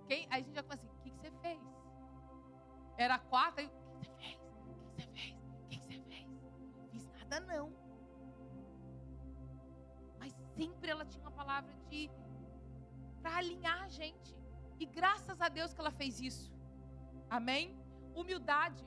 [0.07, 0.27] Quem?
[0.31, 1.61] Aí a gente já fala assim: o que, que você fez?
[2.99, 4.37] Era quarta, aí, o que você fez?
[4.37, 5.35] O que você fez?
[5.35, 6.27] O que você fez?
[6.93, 7.78] Fiz nada não
[10.59, 12.11] sempre ela tinha uma palavra de
[13.23, 14.31] para alinhar a gente.
[14.81, 16.53] E graças a Deus que ela fez isso.
[17.38, 17.64] Amém?
[18.14, 18.85] Humildade.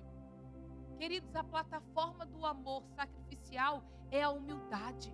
[0.99, 5.13] Queridos, a plataforma do amor sacrificial é a humildade.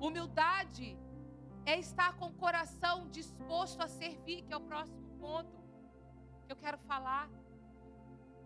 [0.00, 0.98] Humildade
[1.66, 5.56] é estar com o coração disposto a servir, que é o próximo ponto
[6.46, 7.28] que eu quero falar.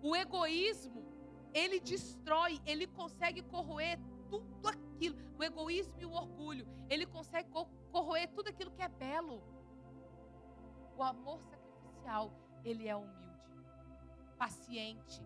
[0.03, 1.03] O egoísmo,
[1.53, 3.99] ele destrói, ele consegue corroer
[4.31, 4.88] tudo aquilo,
[5.39, 7.49] o egoísmo e o orgulho, ele consegue
[7.93, 9.43] corroer tudo aquilo que é belo.
[10.97, 12.33] O amor sacrificial,
[12.65, 13.63] ele é humilde,
[14.37, 15.23] paciente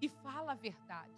[0.00, 1.12] e fala a verdade.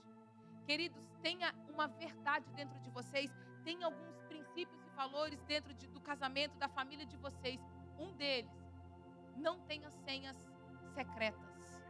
[0.66, 3.31] Queridos, tenha uma verdade dentro de vocês,
[3.64, 7.61] tenha alguns princípios e valores dentro de, do casamento, da família de vocês.
[7.99, 8.51] Um deles,
[9.37, 10.37] não tenha senhas
[10.94, 11.83] secretas.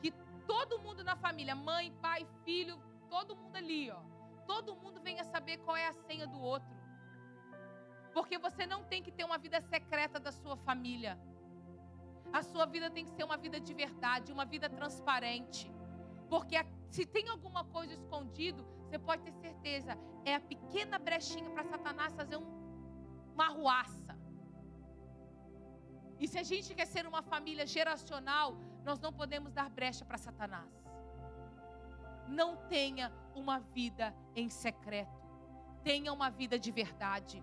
[0.00, 0.10] Que
[0.46, 2.78] todo mundo na família, mãe, pai, filho,
[3.14, 4.00] todo mundo ali, ó,
[4.46, 6.76] todo mundo venha saber qual é a senha do outro.
[8.12, 11.18] Porque você não tem que ter uma vida secreta da sua família.
[12.32, 15.70] A sua vida tem que ser uma vida de verdade, uma vida transparente.
[16.28, 16.56] Porque
[16.90, 22.14] se tem alguma coisa escondido, você pode ter certeza, é a pequena brechinha para Satanás
[22.14, 22.48] fazer um,
[23.34, 24.16] uma arruaça.
[26.18, 30.18] E se a gente quer ser uma família geracional, nós não podemos dar brecha para
[30.18, 30.72] Satanás.
[32.28, 35.18] Não tenha uma vida em secreto.
[35.82, 37.42] Tenha uma vida de verdade.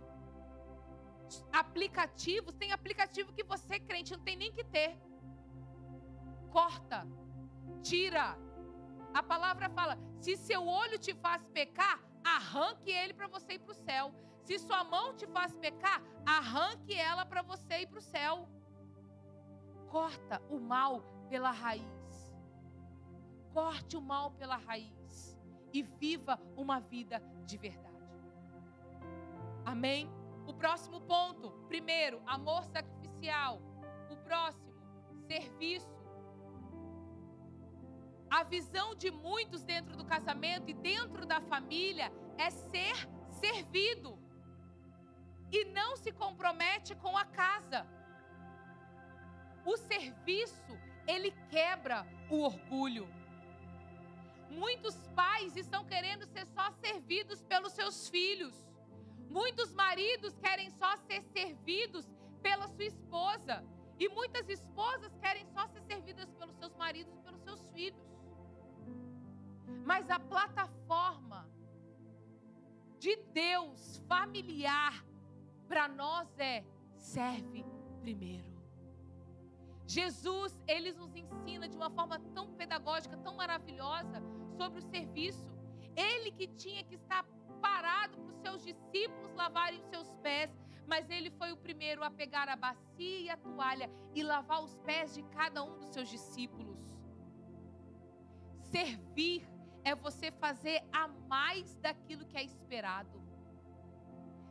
[1.52, 4.96] Aplicativos, tem aplicativo que você, crente, não tem nem que ter.
[6.52, 7.08] Corta,
[7.82, 8.38] tira.
[9.14, 13.72] A palavra fala: se seu olho te faz pecar, arranque ele para você ir para
[13.72, 14.14] o céu.
[14.44, 18.48] Se sua mão te faz pecar, arranque ela para você ir para o céu.
[19.90, 21.95] Corta o mal pela raiz.
[23.56, 25.40] Corte o mal pela raiz.
[25.72, 27.96] E viva uma vida de verdade.
[29.66, 30.10] Amém?
[30.46, 31.52] O próximo ponto.
[31.70, 33.62] Primeiro, amor sacrificial.
[34.10, 34.74] O próximo,
[35.26, 35.96] serviço.
[38.30, 44.20] A visão de muitos dentro do casamento e dentro da família é ser servido.
[45.50, 47.88] E não se compromete com a casa.
[49.66, 53.08] O serviço, ele quebra o orgulho.
[54.56, 58.54] Muitos pais estão querendo ser só servidos pelos seus filhos.
[59.30, 62.06] Muitos maridos querem só ser servidos
[62.42, 63.64] pela sua esposa.
[64.00, 68.06] E muitas esposas querem só ser servidas pelos seus maridos e pelos seus filhos.
[69.84, 71.50] Mas a plataforma
[73.00, 75.06] de Deus familiar
[75.68, 76.64] para nós é
[76.98, 77.66] serve
[78.02, 78.56] primeiro.
[79.88, 84.22] Jesus, ele nos ensina de uma forma tão pedagógica, tão maravilhosa
[84.58, 85.46] sobre o serviço.
[85.96, 87.24] Ele que tinha que estar
[87.62, 90.52] parado para os seus discípulos lavarem os seus pés,
[90.88, 94.76] mas ele foi o primeiro a pegar a bacia e a toalha e lavar os
[94.80, 96.80] pés de cada um dos seus discípulos.
[98.72, 99.48] Servir
[99.84, 103.24] é você fazer a mais daquilo que é esperado.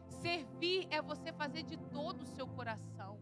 [0.08, 3.18] Servir é você fazer de todo o seu coração.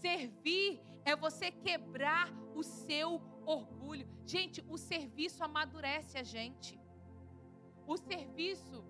[0.00, 4.06] Servir é você quebrar o seu orgulho.
[4.24, 6.78] Gente, o serviço amadurece a gente.
[7.86, 8.84] O serviço.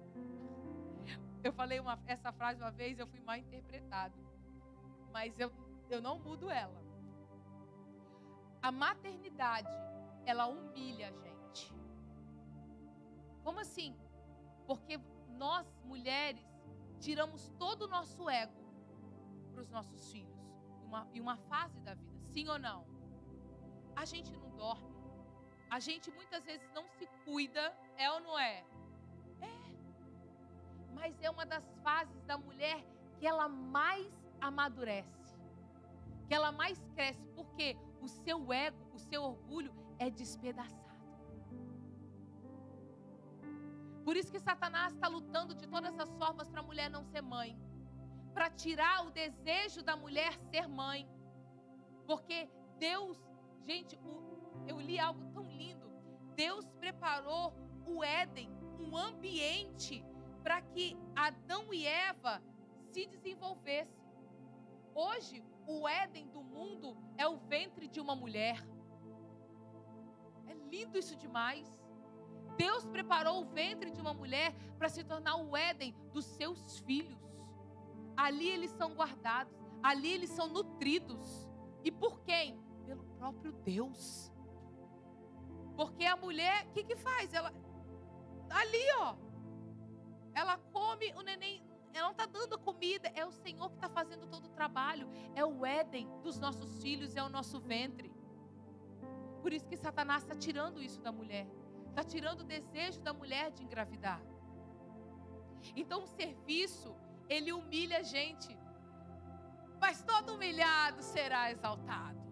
[1.45, 4.19] Eu falei uma, essa frase uma vez, eu fui mal interpretado.
[5.13, 5.53] Mas eu,
[5.89, 6.83] eu não mudo ela.
[8.61, 9.71] A maternidade,
[10.25, 11.73] ela humilha a gente.
[13.45, 13.97] Como assim?
[14.67, 16.45] Porque nós, mulheres,
[16.99, 18.65] tiramos todo o nosso ego
[19.53, 20.37] para os nossos filhos
[20.87, 22.87] uma, em uma fase da vida, sim ou não?
[23.97, 24.95] A gente não dorme.
[25.69, 27.65] A gente muitas vezes não se cuida,
[27.97, 28.65] é ou não é?
[29.41, 29.57] É.
[30.95, 32.79] Mas é uma das fases da mulher
[33.19, 34.07] que ela mais
[34.41, 35.35] amadurece,
[36.29, 40.87] que ela mais cresce, porque o seu ego, o seu orgulho é despedaçado.
[44.05, 47.23] Por isso que Satanás está lutando de todas as formas para a mulher não ser
[47.23, 47.59] mãe
[48.37, 51.09] para tirar o desejo da mulher ser mãe.
[52.07, 52.47] Porque
[52.79, 53.17] Deus,
[53.67, 53.99] gente,
[54.67, 55.91] eu li algo tão lindo.
[56.37, 57.53] Deus preparou
[57.85, 58.49] o Éden,
[58.79, 60.05] um ambiente
[60.43, 62.41] para que Adão e Eva
[62.93, 64.07] se desenvolvessem.
[64.95, 68.65] Hoje, o Éden do mundo é o ventre de uma mulher.
[70.47, 71.67] É lindo isso demais.
[72.57, 77.19] Deus preparou o ventre de uma mulher para se tornar o Éden dos seus filhos.
[78.17, 81.47] Ali eles são guardados, ali eles são nutridos.
[81.85, 82.66] E por quem?
[83.19, 84.33] Próprio Deus.
[85.77, 87.33] Porque a mulher, o que, que faz?
[87.33, 87.53] Ela,
[88.51, 89.17] ali, ó,
[90.35, 91.63] ela come o neném,
[91.93, 95.09] ela não está dando comida, é o Senhor que está fazendo todo o trabalho.
[95.35, 98.13] É o Éden dos nossos filhos, é o nosso ventre.
[99.43, 101.47] Por isso que Satanás está tirando isso da mulher,
[101.89, 104.21] está tirando o desejo da mulher de engravidar.
[105.75, 106.95] Então, o serviço
[107.29, 108.57] ele humilha a gente.
[109.81, 112.26] Mas todo humilhado será exaltado.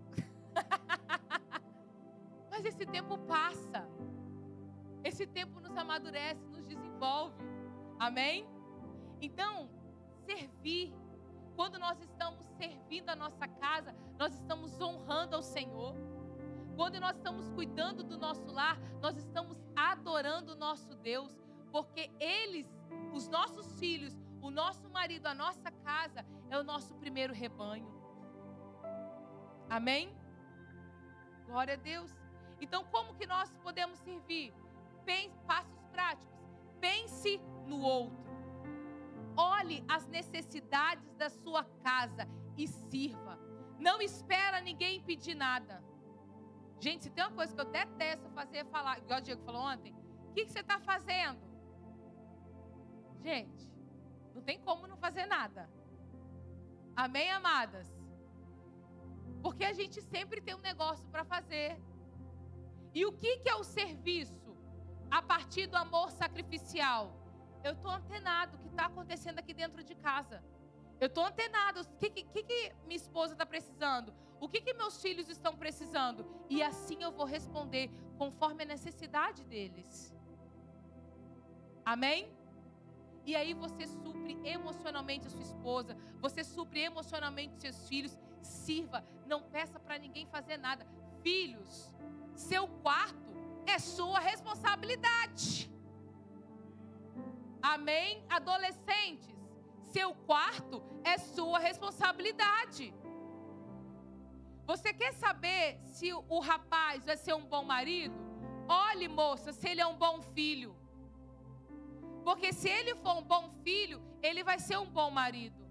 [2.51, 3.89] Mas esse tempo passa.
[5.03, 7.43] Esse tempo nos amadurece, nos desenvolve.
[7.99, 8.47] Amém?
[9.21, 9.69] Então,
[10.25, 10.93] servir.
[11.57, 15.95] Quando nós estamos servindo a nossa casa, nós estamos honrando ao Senhor.
[16.75, 21.41] Quando nós estamos cuidando do nosso lar, nós estamos adorando o nosso Deus,
[21.71, 22.67] porque eles
[23.13, 27.87] os nossos filhos, o nosso marido, a nossa casa é o nosso primeiro rebanho.
[29.69, 30.15] Amém?
[31.55, 32.11] Glória a Deus.
[32.61, 34.53] Então, como que nós podemos servir?
[35.05, 36.37] Pense, passos práticos.
[36.81, 38.25] Pense no outro.
[39.37, 42.27] Olhe as necessidades da sua casa
[42.57, 43.39] e sirva.
[43.79, 45.81] Não espera ninguém pedir nada.
[46.81, 49.63] Gente, se tem uma coisa que eu detesto fazer é falar, igual o Diego falou
[49.63, 49.95] ontem,
[50.31, 51.39] o que, que você está fazendo?
[53.23, 53.73] Gente,
[54.35, 55.71] não tem como não fazer nada.
[56.97, 57.94] Amém, amadas?
[59.45, 61.71] Porque a gente sempre tem um negócio para fazer.
[62.99, 64.57] E o que, que é o serviço?
[65.11, 67.03] A partir do amor sacrificial.
[67.63, 70.43] Eu estou antenado o que está acontecendo aqui dentro de casa.
[70.99, 71.83] Eu estou antenado.
[71.83, 74.15] O que, que, que, minha esposa está precisando?
[74.41, 76.25] O que, que meus filhos estão precisando?
[76.49, 80.15] E assim eu vou responder conforme a necessidade deles.
[81.85, 82.33] Amém?
[83.27, 88.19] E aí você supre emocionalmente a sua esposa, você supre emocionalmente seus filhos.
[88.43, 90.87] Sirva, não peça para ninguém fazer nada.
[91.23, 91.93] Filhos,
[92.35, 93.33] seu quarto
[93.67, 95.71] é sua responsabilidade.
[97.63, 98.25] Amém?
[98.29, 99.35] Adolescentes,
[99.85, 102.95] seu quarto é sua responsabilidade.
[104.67, 108.15] Você quer saber se o rapaz vai ser um bom marido?
[108.69, 110.75] Olhe, moça, se ele é um bom filho.
[112.25, 115.64] Porque se ele for um bom filho, ele vai ser um bom marido.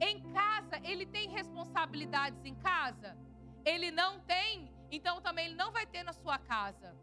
[0.00, 3.16] Em casa, ele tem responsabilidades em casa?
[3.64, 6.94] Ele não tem, então também ele não vai ter na sua casa.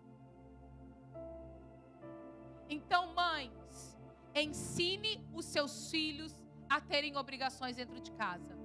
[2.70, 3.98] Então, mães,
[4.34, 8.58] ensine os seus filhos a terem obrigações dentro de casa.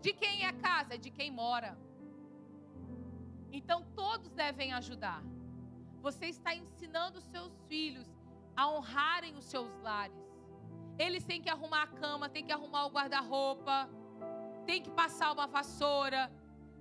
[0.00, 0.94] De quem é a casa?
[0.94, 1.76] É de quem mora.
[3.50, 5.22] Então todos devem ajudar.
[6.00, 8.06] Você está ensinando os seus filhos
[8.54, 10.27] a honrarem os seus lares.
[10.98, 13.88] Eles têm que arrumar a cama, têm que arrumar o guarda-roupa,
[14.66, 16.30] têm que passar uma vassoura.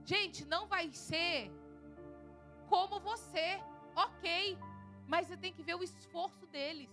[0.03, 1.51] Gente, não vai ser
[2.67, 3.61] como você,
[3.95, 4.57] ok,
[5.07, 6.89] mas você tem que ver o esforço deles.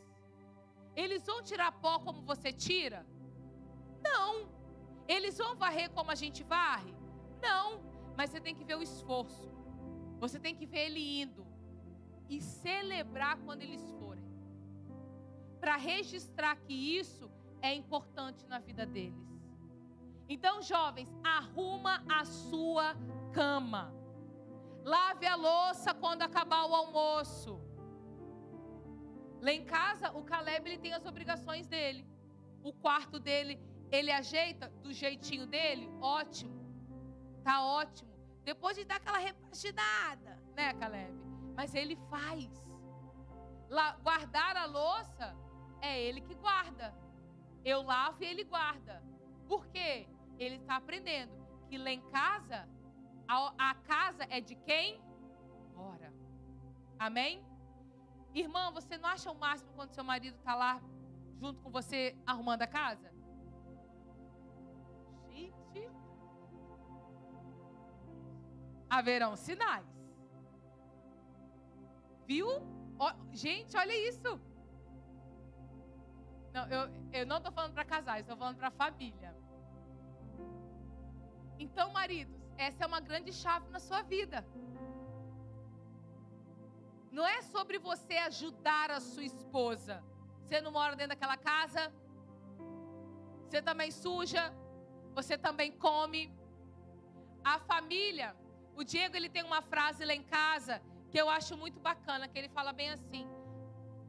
[0.94, 3.06] Eles vão tirar pó como você tira?
[4.02, 4.48] Não.
[5.08, 6.94] Eles vão varrer como a gente varre?
[7.42, 7.82] Não.
[8.16, 9.50] Mas você tem que ver o esforço.
[10.20, 11.44] Você tem que ver ele indo
[12.28, 14.13] e celebrar quando eles forem
[15.64, 17.30] para registrar que isso
[17.62, 19.26] é importante na vida deles.
[20.28, 22.94] Então, jovens, arruma a sua
[23.32, 23.90] cama.
[24.84, 27.58] Lave a louça quando acabar o almoço.
[29.40, 32.06] Lá em casa, o Caleb ele tem as obrigações dele.
[32.62, 33.58] O quarto dele,
[33.90, 36.60] ele ajeita do jeitinho dele, ótimo.
[37.42, 38.12] Tá ótimo.
[38.44, 41.14] Depois de dar aquela repaginada, né, Caleb?
[41.56, 42.50] Mas ele faz.
[43.70, 45.43] Lá, guardar a louça
[45.84, 46.94] é ele que guarda.
[47.64, 49.02] Eu lavo e ele guarda.
[49.46, 50.08] Por quê?
[50.38, 51.34] Ele está aprendendo
[51.68, 52.68] que lá em casa,
[53.28, 55.00] a, a casa é de quem?
[55.76, 56.12] Ora.
[56.98, 57.44] Amém?
[58.34, 60.80] Irmã, você não acha o máximo quando seu marido está lá
[61.40, 63.12] junto com você arrumando a casa?
[65.30, 65.88] Gente,
[68.88, 69.86] haverão sinais.
[72.26, 72.48] Viu?
[73.32, 74.40] gente, olha isso.
[76.54, 76.82] Não, eu,
[77.12, 79.34] eu não estou falando para casais, estou falando para família.
[81.58, 84.46] Então, maridos, essa é uma grande chave na sua vida.
[87.10, 90.02] Não é sobre você ajudar a sua esposa.
[90.42, 91.92] Você não mora dentro daquela casa?
[93.44, 94.54] Você também suja?
[95.12, 96.32] Você também come?
[97.44, 98.34] A família,
[98.76, 100.80] o Diego ele tem uma frase lá em casa
[101.10, 103.24] que eu acho muito bacana, que ele fala bem assim: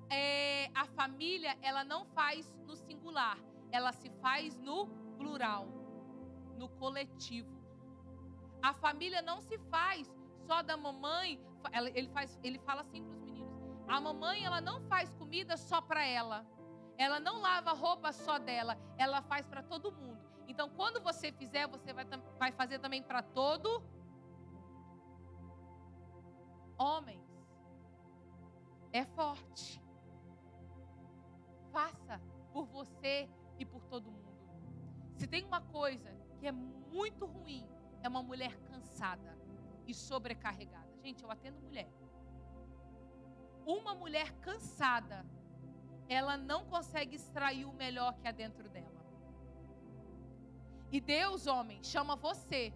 [0.10, 3.38] é, a família ela não faz no singular,
[3.72, 4.88] ela se faz no
[5.18, 5.68] plural,
[6.58, 7.56] no coletivo.
[8.62, 10.14] A família não se faz
[10.46, 11.40] só da mamãe.
[11.94, 13.54] Ele, faz, ele fala assim para os meninos:
[13.88, 16.46] a mamãe ela não faz comida só para ela.
[16.98, 20.24] Ela não lava roupa só dela, ela faz para todo mundo.
[20.48, 22.06] Então, quando você fizer, você vai,
[22.40, 23.84] vai fazer também para todo
[26.78, 27.26] homens.
[28.94, 29.85] É forte
[31.76, 32.22] faça
[32.54, 34.34] por você e por todo mundo.
[35.18, 36.10] Se tem uma coisa
[36.40, 37.68] que é muito ruim,
[38.02, 39.38] é uma mulher cansada
[39.86, 40.94] e sobrecarregada.
[41.04, 41.90] Gente, eu atendo mulher.
[43.66, 45.26] Uma mulher cansada,
[46.08, 49.02] ela não consegue extrair o melhor que há dentro dela.
[50.90, 52.74] E Deus, homem, chama você,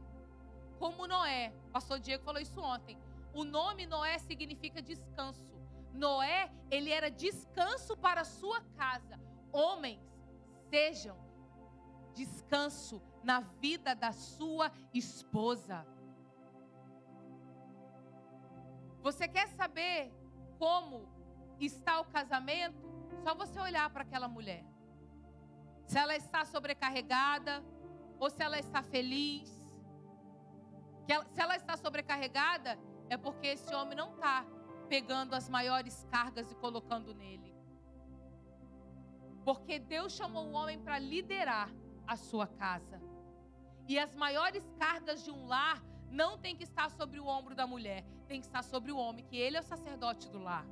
[0.77, 1.53] como Noé.
[1.67, 2.97] O pastor Diego falou isso ontem.
[3.33, 5.48] O nome Noé significa descanso,
[5.93, 9.19] Noé, ele era descanso para a sua casa.
[9.51, 10.01] Homens,
[10.69, 11.17] sejam
[12.13, 15.85] descanso na vida da sua esposa.
[19.01, 20.13] Você quer saber
[20.57, 21.07] como
[21.59, 22.87] está o casamento?
[23.23, 24.63] Só você olhar para aquela mulher.
[25.85, 27.63] Se ela está sobrecarregada
[28.19, 29.49] ou se ela está feliz.
[31.33, 32.77] se ela está sobrecarregada,
[33.09, 34.45] é porque esse homem não está
[34.89, 37.55] pegando as maiores cargas e colocando nele.
[39.45, 41.69] Porque Deus chamou o homem para liderar
[42.05, 42.99] a sua casa.
[43.87, 47.67] E as maiores cargas de um lar não tem que estar sobre o ombro da
[47.67, 50.65] mulher, tem que estar sobre o homem, que ele é o sacerdote do lar.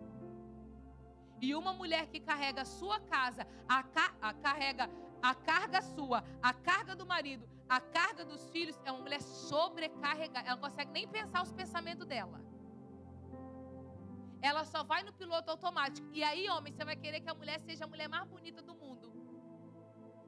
[1.40, 3.84] E uma mulher que carrega a sua casa, a,
[4.22, 4.90] a, carrega
[5.22, 10.48] a carga sua, a carga do marido, a carga dos filhos, é uma mulher sobrecarregada.
[10.48, 12.47] Ela não consegue nem pensar os pensamentos dela.
[14.42, 16.08] Ela só vai no piloto automático.
[16.14, 18.76] E aí, homem, você vai querer que a mulher seja a mulher mais bonita do
[18.76, 19.12] mundo.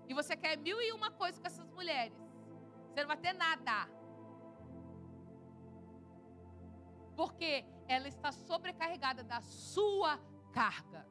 [0.08, 2.18] E você quer mil e uma coisas com essas mulheres.
[2.88, 3.88] Você não vai ter nada.
[7.16, 10.20] Porque ela está sobrecarregada da sua
[10.52, 11.06] carga.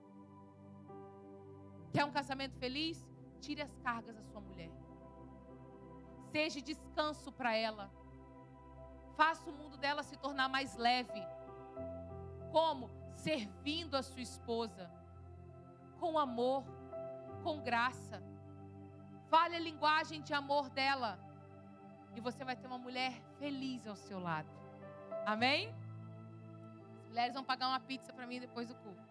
[1.93, 3.07] Quer um casamento feliz?
[3.41, 4.73] Tire as cargas da sua mulher.
[6.33, 7.91] Seja descanso para ela.
[9.17, 11.23] Faça o mundo dela se tornar mais leve.
[12.51, 12.91] Como?
[13.15, 14.91] Servindo a sua esposa.
[16.01, 16.65] Com amor,
[17.43, 18.23] com graça.
[19.29, 21.19] Fale a linguagem de amor dela.
[22.15, 24.49] E você vai ter uma mulher feliz ao seu lado.
[25.27, 25.75] Amém?
[27.03, 29.09] As mulheres vão pagar uma pizza para mim depois do culto.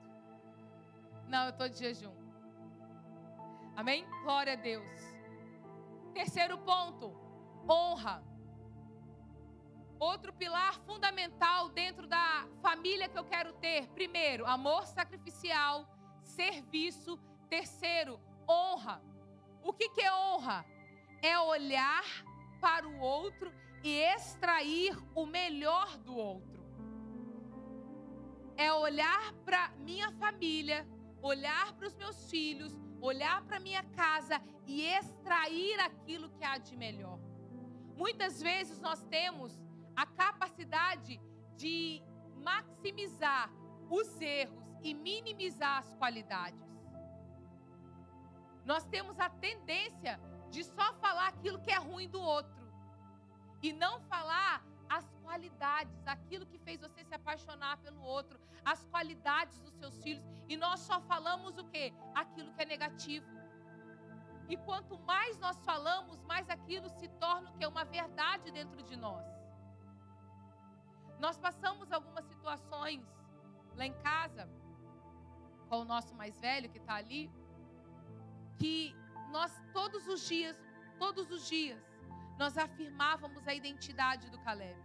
[1.28, 2.14] Não, eu estou de jejum.
[3.76, 4.06] Amém?
[4.24, 5.18] Glória a Deus.
[6.14, 7.14] Terceiro ponto:
[7.70, 8.24] honra.
[10.00, 13.88] Outro pilar fundamental dentro da família que eu quero ter.
[13.89, 15.88] Primeiro, amor sacrificial,
[16.22, 17.20] serviço.
[17.50, 19.02] Terceiro, honra.
[19.64, 20.66] O que, que é honra?
[21.22, 22.04] É olhar
[22.62, 23.52] para o outro
[23.84, 26.64] e extrair o melhor do outro.
[28.56, 30.88] É olhar para minha família,
[31.22, 36.76] olhar para os meus filhos, olhar para minha casa e extrair aquilo que há de
[36.76, 37.20] melhor.
[37.95, 39.60] Muitas vezes nós temos
[39.98, 41.20] a capacidade
[41.56, 42.04] de
[42.36, 43.50] maximizar
[43.89, 46.64] os erros e minimizar as qualidades.
[48.64, 50.20] Nós temos a tendência
[50.52, 52.64] de só falar aquilo que é ruim do outro
[53.64, 59.60] e não falar as qualidades, aquilo que fez você se apaixonar pelo outro, as qualidades
[59.60, 61.93] dos seus filhos, e nós só falamos o quê?
[62.14, 63.26] Aquilo que é negativo.
[64.48, 67.66] E quanto mais nós falamos, mais aquilo se torna o quê?
[67.66, 69.37] Uma verdade dentro de nós.
[71.20, 73.03] Nós passamos algumas situações
[73.76, 74.47] lá em casa,
[75.70, 77.30] com o nosso mais velho que está ali,
[78.57, 78.95] que
[79.32, 80.57] nós todos os dias,
[80.97, 81.80] todos os dias,
[82.38, 84.80] nós afirmávamos a identidade do Caleb.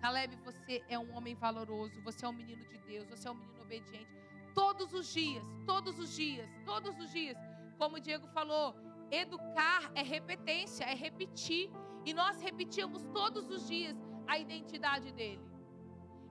[0.00, 3.34] Caleb, você é um homem valoroso, você é um menino de Deus, você é um
[3.34, 4.08] menino obediente.
[4.54, 7.36] Todos os dias, todos os dias, todos os dias.
[7.78, 8.74] Como o Diego falou,
[9.10, 11.70] educar é repetência, é repetir.
[12.04, 13.96] E nós repetíamos todos os dias
[14.26, 15.55] a identidade dele.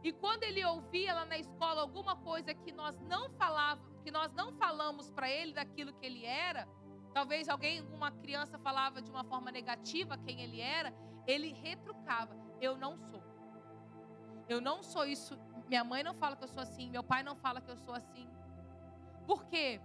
[0.06, 4.32] E quando ele ouvia lá na escola alguma coisa que nós não falávamos, que nós
[4.34, 6.68] não falamos para ele daquilo que ele era,
[7.12, 10.94] talvez alguém, uma criança falava de uma forma negativa quem ele era,
[11.26, 13.24] ele retrucava: "Eu não sou.
[14.48, 15.40] Eu não sou isso.
[15.68, 17.96] Minha mãe não fala que eu sou assim, meu pai não fala que eu sou
[17.96, 18.30] assim.
[19.26, 19.82] Porque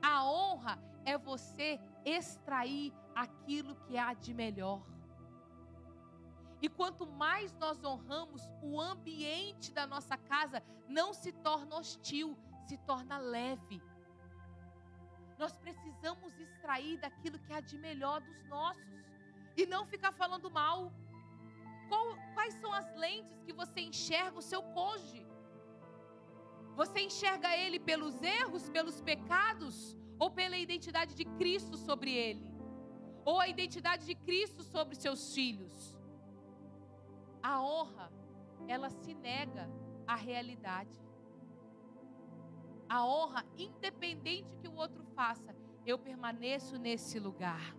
[0.00, 4.80] a honra é você extrair aquilo que há de melhor.
[6.60, 12.36] E quanto mais nós honramos, o ambiente da nossa casa não se torna hostil,
[12.66, 13.80] se torna leve.
[15.38, 19.04] Nós precisamos extrair daquilo que há de melhor dos nossos
[19.56, 20.92] e não ficar falando mal.
[21.88, 25.24] Qual, quais são as lentes que você enxerga o seu cônjuge?
[26.74, 32.44] Você enxerga ele pelos erros, pelos pecados, ou pela identidade de Cristo sobre ele?
[33.24, 35.97] Ou a identidade de Cristo sobre seus filhos?
[37.42, 38.12] A honra,
[38.66, 39.68] ela se nega
[40.06, 40.98] à realidade.
[42.88, 47.74] A honra, independente que o outro faça, eu permaneço nesse lugar.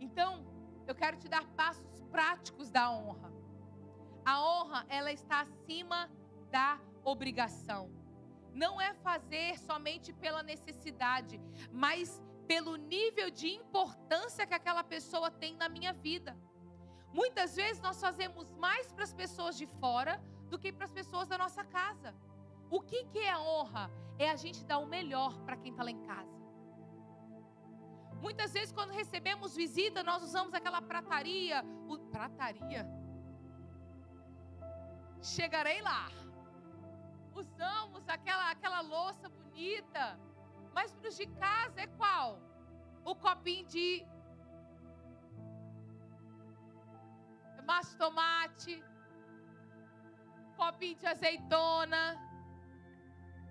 [0.00, 0.44] Então,
[0.86, 3.32] eu quero te dar passos práticos da honra.
[4.24, 6.10] A honra, ela está acima
[6.50, 7.90] da obrigação.
[8.52, 11.40] Não é fazer somente pela necessidade,
[11.72, 16.36] mas pelo nível de importância que aquela pessoa tem na minha vida.
[17.20, 20.14] Muitas vezes nós fazemos mais para as pessoas de fora
[20.50, 22.12] do que para as pessoas da nossa casa.
[22.76, 23.84] O que, que é honra?
[24.18, 26.34] É a gente dar o melhor para quem está lá em casa.
[28.24, 31.58] Muitas vezes, quando recebemos visita, nós usamos aquela prataria.
[31.86, 32.82] O, prataria?
[35.22, 36.08] Chegarei lá.
[37.42, 40.18] Usamos aquela, aquela louça bonita.
[40.72, 42.40] Mas para os de casa é qual?
[43.04, 44.04] O copinho de
[47.64, 48.82] macho tomate,
[50.56, 52.20] copinho de azeitona.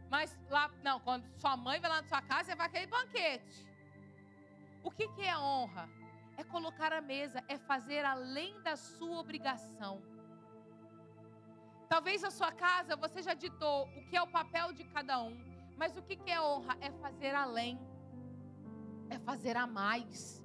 [0.09, 3.67] Mas lá, não, quando sua mãe vai lá na sua casa, você vai aquele banquete.
[4.83, 5.89] O que, que é honra?
[6.37, 10.01] É colocar a mesa, é fazer além da sua obrigação.
[11.87, 15.37] Talvez na sua casa você já ditou o que é o papel de cada um,
[15.77, 16.77] mas o que, que é honra?
[16.81, 17.79] É fazer além,
[19.09, 20.42] é fazer a mais.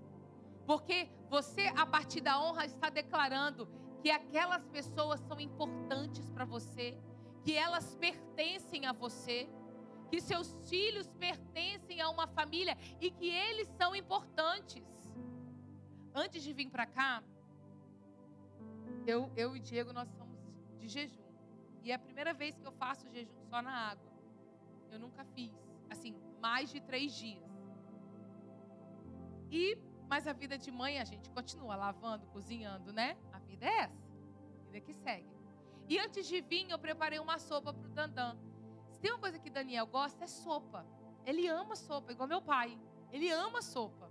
[0.69, 3.67] Porque você, a partir da honra, está declarando
[4.03, 6.95] que aquelas pessoas são importantes para você,
[7.43, 9.49] que elas pertencem a você,
[10.11, 14.85] que seus filhos pertencem a uma família e que eles são importantes.
[16.15, 17.23] Antes de vir para cá,
[19.07, 20.39] eu, eu e Diego, nós somos
[20.79, 21.33] de jejum.
[21.83, 24.13] E é a primeira vez que eu faço jejum só na água.
[24.91, 25.51] Eu nunca fiz,
[25.89, 27.49] assim, mais de três dias.
[29.51, 33.17] E mas a vida de mãe a gente continua lavando, cozinhando, né?
[33.33, 34.07] A vida é essa.
[34.61, 35.31] A vida que segue.
[35.89, 38.37] E antes de vir, eu preparei uma sopa para o Dandan.
[38.91, 40.87] Se tem uma coisa que Daniel gosta, é sopa.
[41.25, 42.79] Ele ama sopa, igual meu pai.
[43.13, 44.11] Ele ama sopa.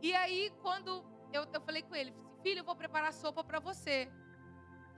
[0.00, 4.10] E aí, quando eu, eu falei com ele, filho, eu vou preparar sopa para você.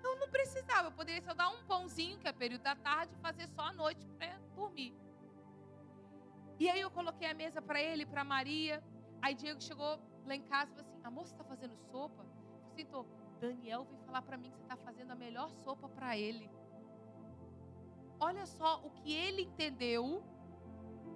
[0.02, 3.20] Eu não precisava, eu poderia só dar um pãozinho, que é período da tarde, e
[3.20, 4.94] fazer só à noite para dormir.
[6.58, 8.82] E aí eu coloquei a mesa para ele, para Maria.
[9.22, 12.24] Aí Diego chegou lá em casa e falou assim: Amor, você está fazendo sopa?
[12.24, 13.04] Eu assim, tô.
[13.40, 16.50] Daniel veio falar para mim que você está fazendo a melhor sopa para ele.
[18.18, 20.22] Olha só o que ele entendeu,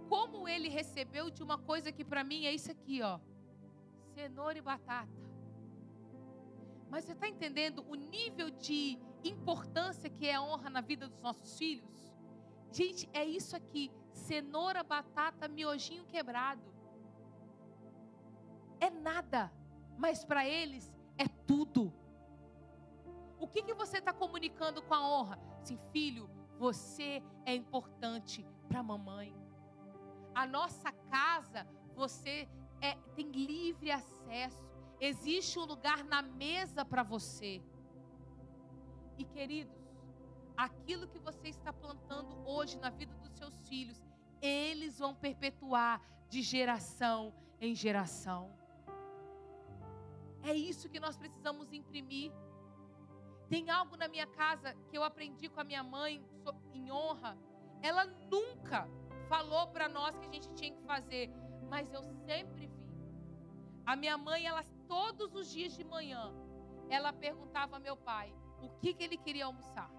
[0.09, 3.19] como ele recebeu de uma coisa que para mim é isso aqui, ó:
[4.15, 5.25] cenoura e batata.
[6.91, 11.21] Mas você está entendendo o nível de importância que é a honra na vida dos
[11.21, 12.13] nossos filhos?
[12.71, 16.74] Gente, é isso aqui: cenoura, batata, miojinho quebrado
[18.81, 19.53] é nada,
[19.97, 21.93] mas para eles é tudo.
[23.39, 25.39] O que, que você está comunicando com a honra?
[25.63, 29.35] Sim, filho, você é importante para a mamãe.
[30.35, 32.49] A nossa casa, você
[32.81, 34.65] é, tem livre acesso.
[35.01, 37.63] Existe um lugar na mesa para você.
[39.19, 39.77] E queridos,
[40.57, 44.03] aquilo que você está plantando hoje na vida dos seus filhos,
[44.41, 48.51] eles vão perpetuar de geração em geração.
[50.45, 52.31] É isso que nós precisamos imprimir.
[53.49, 56.23] Tem algo na minha casa que eu aprendi com a minha mãe
[56.75, 57.37] em honra.
[57.83, 58.87] Ela nunca
[59.27, 61.31] falou para nós que a gente tinha que fazer,
[61.71, 62.85] mas eu sempre vi.
[63.87, 66.33] A minha mãe, ela todos os dias de manhã,
[66.91, 69.91] ela perguntava ao meu pai o que, que ele queria almoçar.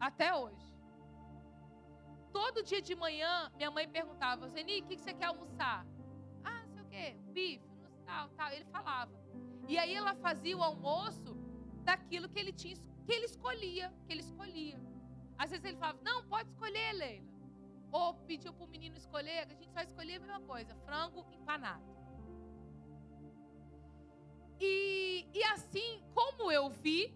[0.00, 0.72] Até hoje.
[2.32, 5.86] Todo dia de manhã, minha mãe perguntava, Zeni, o que, que você quer almoçar?
[6.42, 7.73] Ah, sei o quê, bife
[8.04, 8.50] tal, tal.
[8.52, 9.12] Ele falava.
[9.68, 11.34] E aí ela fazia o almoço
[11.82, 14.80] daquilo que ele tinha, que ele escolhia, que ele escolhia.
[15.36, 17.34] Às vezes ele falava, não, pode escolher, Leila.
[17.90, 21.84] Ou pediu para o menino escolher, a gente só escolhia a mesma coisa, frango empanado.
[24.60, 27.14] E, e assim, como eu vi,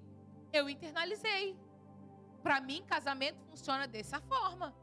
[0.53, 1.57] eu internalizei.
[2.43, 4.74] Para mim, casamento funciona dessa forma.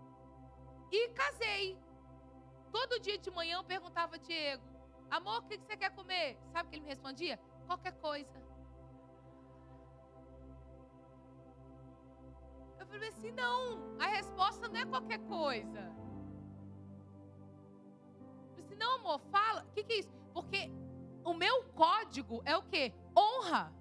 [0.91, 1.78] E casei.
[2.72, 4.64] Todo dia de manhã eu perguntava Diego:
[5.10, 6.38] Amor, o que você quer comer?
[6.51, 7.39] Sabe o que ele me respondia?
[7.66, 8.45] Qualquer coisa.
[12.80, 15.80] Eu falei assim: não, a resposta não é qualquer coisa.
[18.47, 19.64] Eu falei assim: não, amor, fala.
[19.64, 20.14] O que, que é isso?
[20.34, 20.72] Porque
[21.24, 22.93] o meu código é o quê?
[23.18, 23.74] Honra.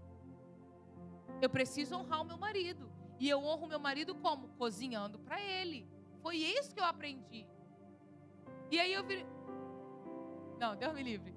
[1.43, 2.91] Eu preciso honrar o meu marido.
[3.18, 4.49] E eu honro o meu marido como?
[4.57, 5.89] Cozinhando para ele.
[6.22, 7.47] Foi isso que eu aprendi.
[8.70, 9.27] E aí eu virei.
[10.59, 11.34] Não, Deus me livre.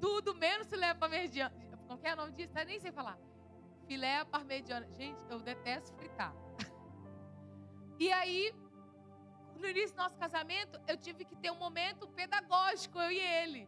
[0.00, 1.54] Tudo menos filé parmegiana.
[1.86, 2.52] Como é nome disso?
[2.66, 3.18] Nem sei falar.
[3.86, 4.86] Filé parmegiana.
[4.92, 6.34] Gente, eu detesto fritar.
[7.98, 8.54] E aí,
[9.56, 13.66] no início do nosso casamento, eu tive que ter um momento pedagógico, eu e ele.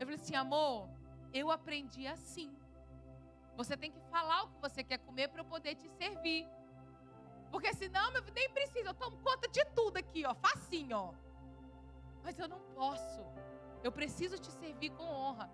[0.00, 0.88] Eu falei assim, amor,
[1.32, 2.52] eu aprendi assim.
[3.56, 6.46] Você tem que falar o que você quer comer para eu poder te servir.
[7.50, 11.14] Porque senão, meu nem precisa, eu tomo conta de tudo aqui, ó, facinho, ó.
[12.22, 13.20] Mas eu não posso.
[13.86, 15.46] Eu preciso te servir com honra.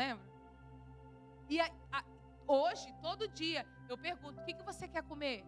[0.00, 0.26] Lembra?
[1.52, 1.66] E a,
[1.96, 2.00] a,
[2.58, 5.38] hoje, todo dia, eu pergunto: o que, que você quer comer?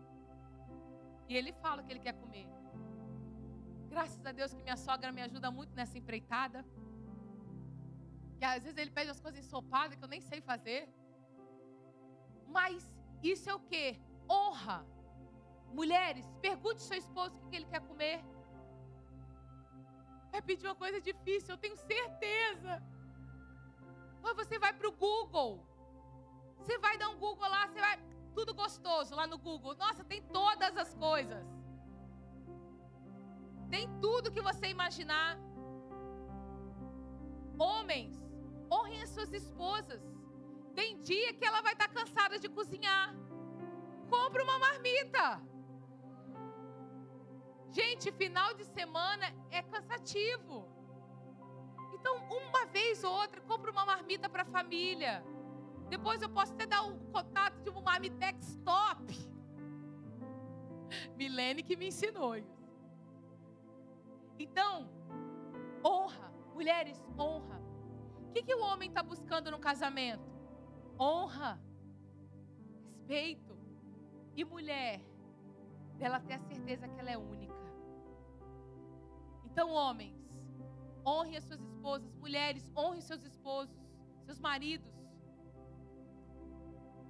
[1.28, 2.46] E ele fala que ele quer comer.
[3.94, 6.60] Graças a Deus que minha sogra me ajuda muito nessa empreitada.
[8.38, 10.80] Que às vezes ele pede as coisas ensopadas que eu nem sei fazer.
[12.56, 12.78] Mas
[13.32, 13.84] isso é o que?
[14.30, 14.78] Honra.
[15.80, 18.18] Mulheres, pergunte ao seu esposo o que ele quer comer.
[20.32, 22.82] Vai pedir uma coisa difícil, eu tenho certeza.
[24.22, 25.52] Mas você vai para o Google.
[26.58, 27.96] Você vai dar um Google lá, você vai.
[28.34, 29.74] Tudo gostoso lá no Google.
[29.74, 31.44] Nossa, tem todas as coisas.
[33.68, 35.38] Tem tudo que você imaginar.
[37.58, 38.12] Homens,
[38.72, 40.02] honrem as suas esposas.
[40.74, 43.14] Tem dia que ela vai estar cansada de cozinhar.
[44.08, 45.26] Compre uma marmita.
[47.72, 50.68] Gente, final de semana é cansativo.
[51.94, 55.24] Então, uma vez ou outra, compre uma marmita para a família.
[55.88, 59.14] Depois eu posso até dar o um contato de uma marmitex top.
[61.16, 62.62] Milene que me ensinou isso.
[64.38, 64.88] Então,
[65.84, 66.32] honra.
[66.54, 67.60] Mulheres, honra.
[68.28, 70.30] O que, que o homem está buscando no casamento?
[70.98, 71.58] Honra,
[73.12, 73.58] respeito.
[74.34, 75.00] E mulher,
[75.98, 77.51] dela ter a certeza que ela é única.
[79.52, 80.16] Então, homens,
[81.06, 82.14] honrem as suas esposas.
[82.16, 83.76] Mulheres, honrem seus esposos,
[84.24, 84.90] seus maridos.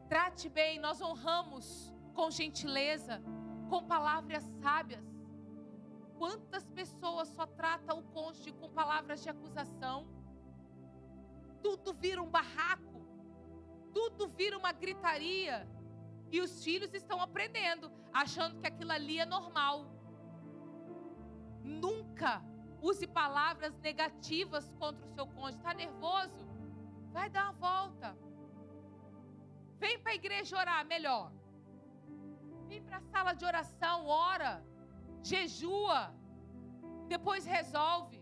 [0.09, 3.23] Trate bem, nós honramos com gentileza,
[3.71, 5.07] com palavras sábias.
[6.19, 10.09] Quantas pessoas só tratam o cônjuge com palavras de acusação?
[11.63, 13.07] Tudo vira um barraco,
[13.95, 15.65] tudo vira uma gritaria.
[16.29, 19.87] E os filhos estão aprendendo, achando que aquilo ali é normal.
[21.63, 22.02] Nunca
[22.89, 25.59] use palavras negativas contra o seu cônjuge.
[25.59, 26.47] Está nervoso?
[27.13, 28.17] Vai dar uma volta.
[29.79, 31.33] Vem para a igreja orar melhor.
[32.69, 34.53] Vem para a sala de oração, ora,
[35.23, 36.15] jejua,
[37.09, 38.21] depois resolve.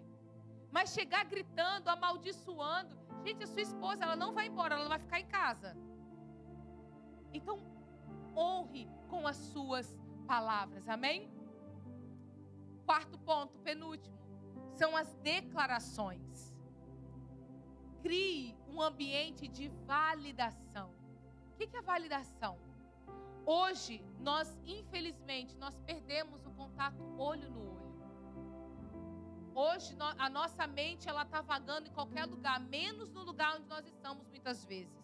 [0.70, 5.20] Mas chegar gritando, amaldiçoando, gente, a sua esposa, ela não vai embora, ela vai ficar
[5.20, 5.76] em casa.
[7.32, 7.57] Então,
[8.36, 9.88] honre com as suas
[10.26, 11.39] palavras, amém?
[12.84, 14.18] Quarto ponto, penúltimo,
[14.76, 16.54] são as declarações.
[18.02, 20.94] Crie um ambiente de validação.
[21.52, 22.58] O que é validação?
[23.44, 27.90] Hoje, nós, infelizmente, nós perdemos o contato olho no olho.
[29.54, 33.84] Hoje, a nossa mente, ela está vagando em qualquer lugar, menos no lugar onde nós
[33.86, 35.00] estamos muitas vezes.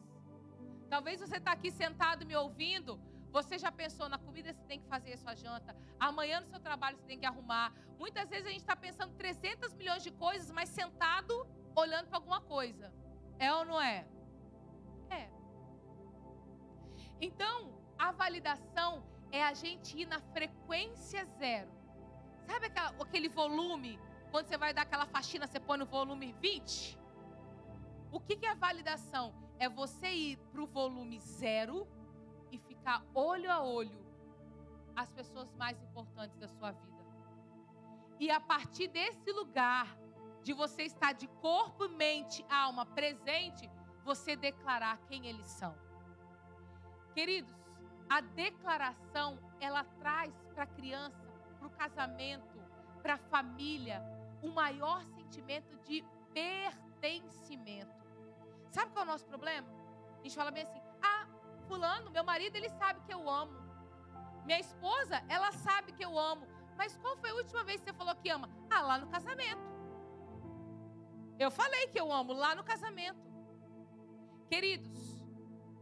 [0.89, 3.01] Talvez você está aqui sentado me ouvindo,
[3.37, 5.77] você já pensou na comida que você tem que fazer a sua janta?
[6.01, 7.71] Amanhã no seu trabalho você tem que arrumar.
[7.99, 11.35] Muitas vezes a gente está pensando 300 milhões de coisas, mas sentado
[11.75, 12.91] olhando para alguma coisa.
[13.39, 14.07] É ou não é?
[15.11, 15.29] É.
[17.21, 21.71] Então, a validação é a gente ir na frequência zero.
[22.47, 24.01] Sabe aquela, aquele volume?
[24.31, 26.99] Quando você vai dar aquela faxina, você põe no volume 20?
[28.11, 29.35] O que, que é validação?
[29.59, 31.87] É você ir para o volume zero
[33.15, 34.07] olho a olho
[34.95, 37.05] as pessoas mais importantes da sua vida.
[38.19, 39.97] E a partir desse lugar,
[40.43, 43.69] de você estar de corpo, mente, alma presente,
[44.05, 45.75] você declarar quem eles são.
[47.13, 47.53] Queridos,
[48.09, 51.27] a declaração ela traz para a criança,
[51.59, 52.57] para o casamento,
[53.03, 54.01] para a família,
[54.43, 58.07] o maior sentimento de pertencimento.
[58.71, 59.67] Sabe qual é o nosso problema?
[60.21, 61.27] A gente fala bem assim: ah,
[61.67, 63.53] fulano, meu marido, ele sabe que eu amo.
[64.45, 66.47] Minha esposa, ela sabe que eu amo.
[66.77, 68.49] Mas qual foi a última vez que você falou que ama?
[68.71, 69.67] Ah, lá no casamento.
[71.39, 73.27] Eu falei que eu amo lá no casamento.
[74.49, 75.27] Queridos,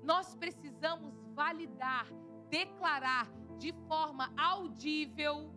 [0.02, 2.06] nós precisamos validar,
[2.48, 3.28] declarar
[3.58, 5.52] de forma audível,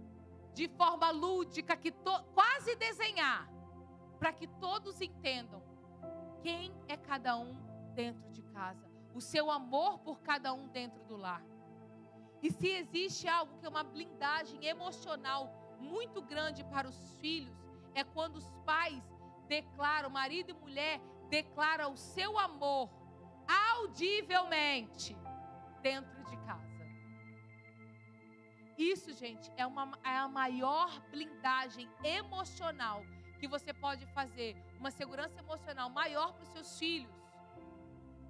[0.54, 3.50] de forma lúdica, que to, quase desenhar,
[4.20, 5.64] para que todos entendam
[6.42, 7.56] quem é cada um
[7.94, 8.87] dentro de casa
[9.18, 11.44] o seu amor por cada um dentro do lar.
[12.42, 17.58] E se existe algo que é uma blindagem emocional muito grande para os filhos,
[17.96, 19.04] é quando os pais
[19.48, 22.90] declaram, marido e mulher declaram o seu amor
[23.48, 25.18] audivelmente
[25.82, 26.86] dentro de casa.
[28.78, 33.04] Isso, gente, é, uma, é a maior blindagem emocional
[33.40, 37.16] que você pode fazer, uma segurança emocional maior para os seus filhos.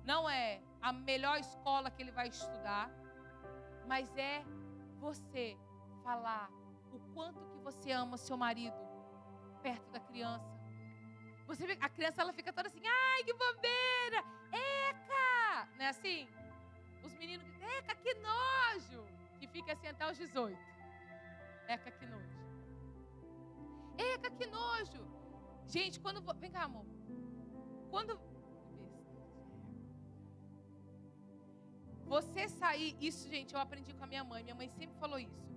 [0.06, 2.90] Não é a melhor escola que ele vai estudar,
[3.88, 4.44] mas é
[5.00, 5.58] você
[6.04, 6.50] falar
[6.92, 8.78] o quanto que você ama seu marido
[9.62, 10.46] perto da criança.
[11.48, 16.28] Você a criança ela fica toda assim, ai que bobeira, eca, não é assim?
[17.08, 19.06] os meninos dizem, eca, que nojo!
[19.40, 20.58] Que fica assim até os 18.
[21.68, 22.38] Eca, que nojo.
[23.98, 25.02] Eca, que nojo!
[25.68, 26.22] Gente, quando.
[26.40, 26.86] Vem cá, amor.
[27.90, 28.20] Quando.
[32.08, 32.96] Você sair.
[33.00, 34.44] Isso, gente, eu aprendi com a minha mãe.
[34.44, 35.48] Minha mãe sempre falou isso.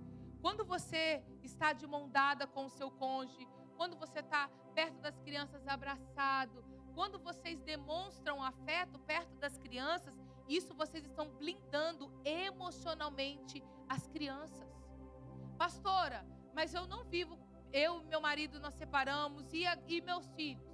[0.40, 3.46] Quando você está de mão dada com o seu cônjuge,
[3.76, 10.14] quando você está perto das crianças abraçado, quando vocês demonstram afeto perto das crianças,
[10.48, 14.68] isso vocês estão blindando emocionalmente as crianças.
[15.56, 17.38] Pastora, mas eu não vivo,
[17.72, 20.68] eu e meu marido nós separamos e, a, e meus filhos.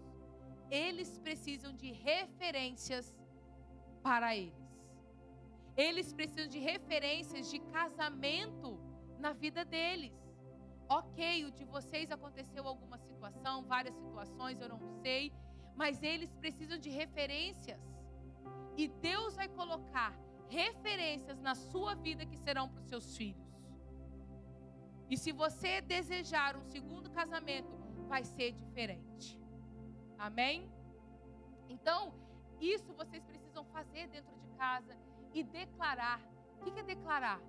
[0.70, 3.14] Eles precisam de referências
[4.02, 4.65] para eles.
[5.76, 8.80] Eles precisam de referências de casamento
[9.18, 10.14] na vida deles.
[10.88, 15.32] Ok, o de vocês aconteceu alguma situação, várias situações, eu não sei,
[15.74, 17.80] mas eles precisam de referências.
[18.76, 20.16] E Deus vai colocar
[20.48, 23.46] referências na sua vida que serão para os seus filhos.
[25.10, 27.68] E se você desejar um segundo casamento,
[28.08, 29.40] vai ser diferente.
[30.18, 30.70] Amém?
[31.68, 32.14] Então,
[32.60, 34.96] isso vocês precisam fazer dentro de casa
[35.38, 36.18] e declarar.
[36.54, 37.40] O que é declarar?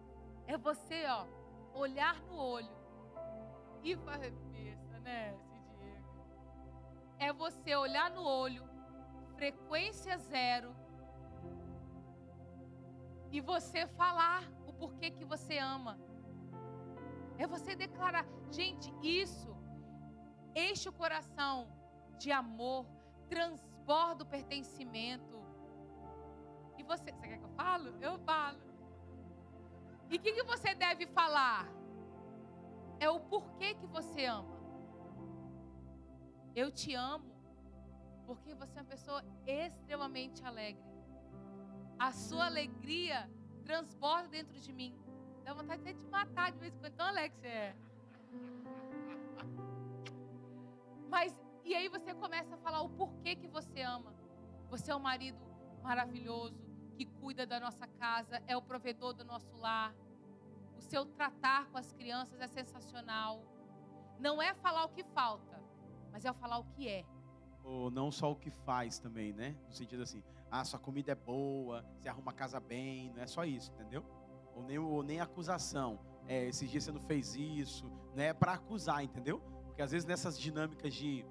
[0.46, 1.26] É você, ó,
[1.74, 2.76] olhar no olho
[3.82, 5.34] e fazer besta, né,
[5.80, 6.04] Diego?
[7.18, 8.64] É você olhar no olho,
[9.38, 10.76] frequência zero,
[13.32, 15.98] e você falar o porquê que você ama.
[17.38, 19.56] É você declarar, gente, isso
[20.56, 21.56] enche o coração
[22.18, 22.86] de amor,
[23.30, 25.38] transborda o pertencimento.
[26.78, 27.27] E você, você
[27.60, 27.90] falo?
[28.08, 28.60] Eu falo.
[30.10, 31.68] E o que, que você deve falar?
[33.00, 34.58] É o porquê que você ama.
[36.56, 37.30] Eu te amo
[38.28, 40.84] porque você é uma pessoa extremamente alegre.
[41.98, 43.30] A sua alegria
[43.64, 44.94] transborda dentro de mim.
[45.44, 47.76] Dá vontade até de matar de vez em quando, tão alegre você é.
[51.10, 51.34] Mas,
[51.64, 54.14] e aí você começa a falar o porquê que você ama.
[54.70, 55.40] Você é um marido
[55.82, 56.67] maravilhoso,
[56.98, 59.94] que cuida da nossa casa, é o provedor do nosso lar.
[60.76, 63.44] O seu tratar com as crianças é sensacional.
[64.20, 65.62] Não é falar o que falta,
[66.12, 67.06] mas é falar o que é.
[67.64, 69.56] Ou não só o que faz também, né?
[69.68, 73.28] No sentido assim, ah, sua comida é boa, você arruma a casa bem, não é
[73.28, 74.04] só isso, entendeu?
[74.56, 76.00] Ou nem, ou nem acusação.
[76.28, 79.40] É, esses dias você não fez isso, não é para acusar, entendeu?
[79.66, 81.24] Porque às vezes nessas dinâmicas de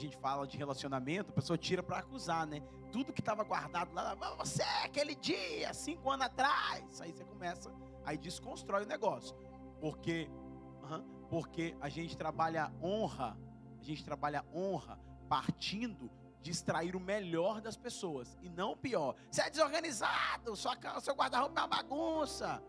[0.00, 2.60] gente fala de relacionamento, a pessoa tira para acusar, né?
[2.90, 7.72] Tudo que estava guardado lá, você, aquele dia, cinco anos atrás, aí você começa,
[8.04, 9.36] aí desconstrói o negócio,
[9.80, 10.28] porque,
[11.28, 13.38] porque a gente trabalha honra,
[13.78, 14.98] a gente trabalha honra
[15.28, 16.10] partindo
[16.42, 19.14] de extrair o melhor das pessoas e não o pior.
[19.30, 22.62] Você é desorganizado, sua, seu guarda-roupa é uma bagunça.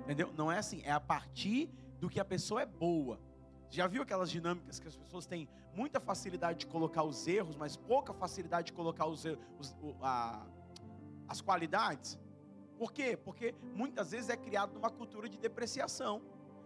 [0.00, 0.32] Entendeu?
[0.36, 3.20] Não é assim, é a partir do que a pessoa é boa.
[3.70, 7.76] Já viu aquelas dinâmicas que as pessoas têm muita facilidade de colocar os erros, mas
[7.76, 9.24] pouca facilidade de colocar os,
[9.58, 10.46] os a,
[11.28, 12.18] as qualidades?
[12.78, 13.16] Por quê?
[13.16, 16.22] Porque muitas vezes é criado numa cultura de depreciação.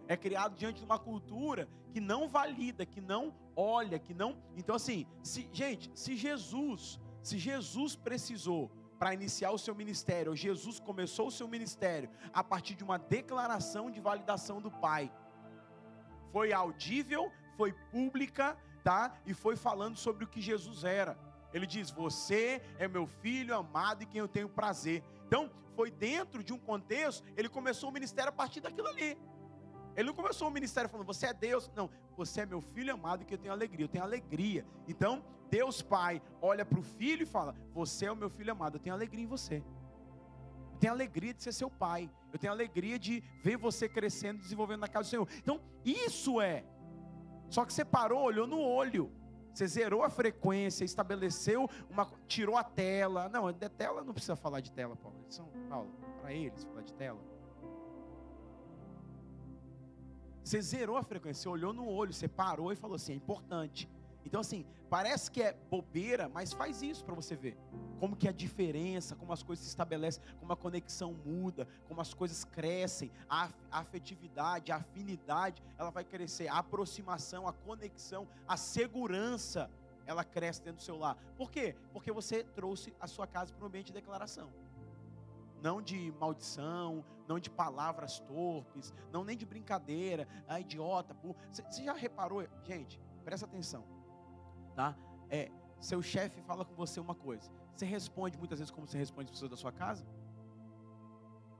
[0.07, 4.37] É criado diante de uma cultura que não valida, que não olha, que não.
[4.55, 10.35] Então, assim, se, gente, se Jesus, se Jesus precisou para iniciar o seu ministério, ou
[10.35, 15.11] Jesus começou o seu ministério a partir de uma declaração de validação do Pai
[16.31, 19.15] foi audível, foi pública, tá?
[19.25, 21.17] E foi falando sobre o que Jesus era.
[21.53, 25.03] Ele diz: Você é meu filho amado e quem eu tenho prazer.
[25.27, 29.17] Então, foi dentro de um contexto, ele começou o ministério a partir daquilo ali.
[29.95, 31.69] Ele não começou o ministério falando, você é Deus.
[31.75, 33.85] Não, você é meu filho amado que eu tenho alegria.
[33.85, 34.65] Eu tenho alegria.
[34.87, 38.77] Então, Deus Pai olha para o filho e fala: Você é o meu filho amado,
[38.77, 39.61] eu tenho alegria em você
[40.81, 42.09] tenho alegria de ser seu pai.
[42.33, 45.27] Eu tenho alegria de ver você crescendo, desenvolvendo na casa do Senhor.
[45.37, 46.65] Então, isso é.
[47.51, 49.11] Só que você parou, olhou no olho.
[49.53, 52.09] Você zerou a frequência, estabeleceu uma.
[52.27, 53.29] tirou a tela.
[53.29, 55.23] Não, de tela não precisa falar de tela, Paulo.
[55.29, 57.19] São, Paulo, para eles falar de tela.
[60.43, 63.87] Você zerou a frequência, você olhou no olho, você parou e falou assim: é importante.
[64.25, 67.57] Então, assim, parece que é bobeira, mas faz isso para você ver.
[67.97, 72.13] Como que a diferença, como as coisas se estabelecem, como a conexão muda, como as
[72.13, 79.71] coisas crescem, a afetividade, a afinidade, ela vai crescer, a aproximação, a conexão, a segurança,
[80.05, 81.15] ela cresce dentro do seu lar.
[81.37, 81.73] Por quê?
[81.93, 84.51] Porque você trouxe a sua casa para um ambiente de declaração.
[85.61, 91.15] Não de maldição, não de palavras torpes, não nem de brincadeira, ah, idiota,
[91.49, 92.45] Você já reparou?
[92.65, 94.00] Gente, presta atenção
[94.75, 94.95] tá?
[95.29, 97.49] É, seu chefe fala com você uma coisa.
[97.75, 100.05] Você responde muitas vezes como você responde as pessoas da sua casa?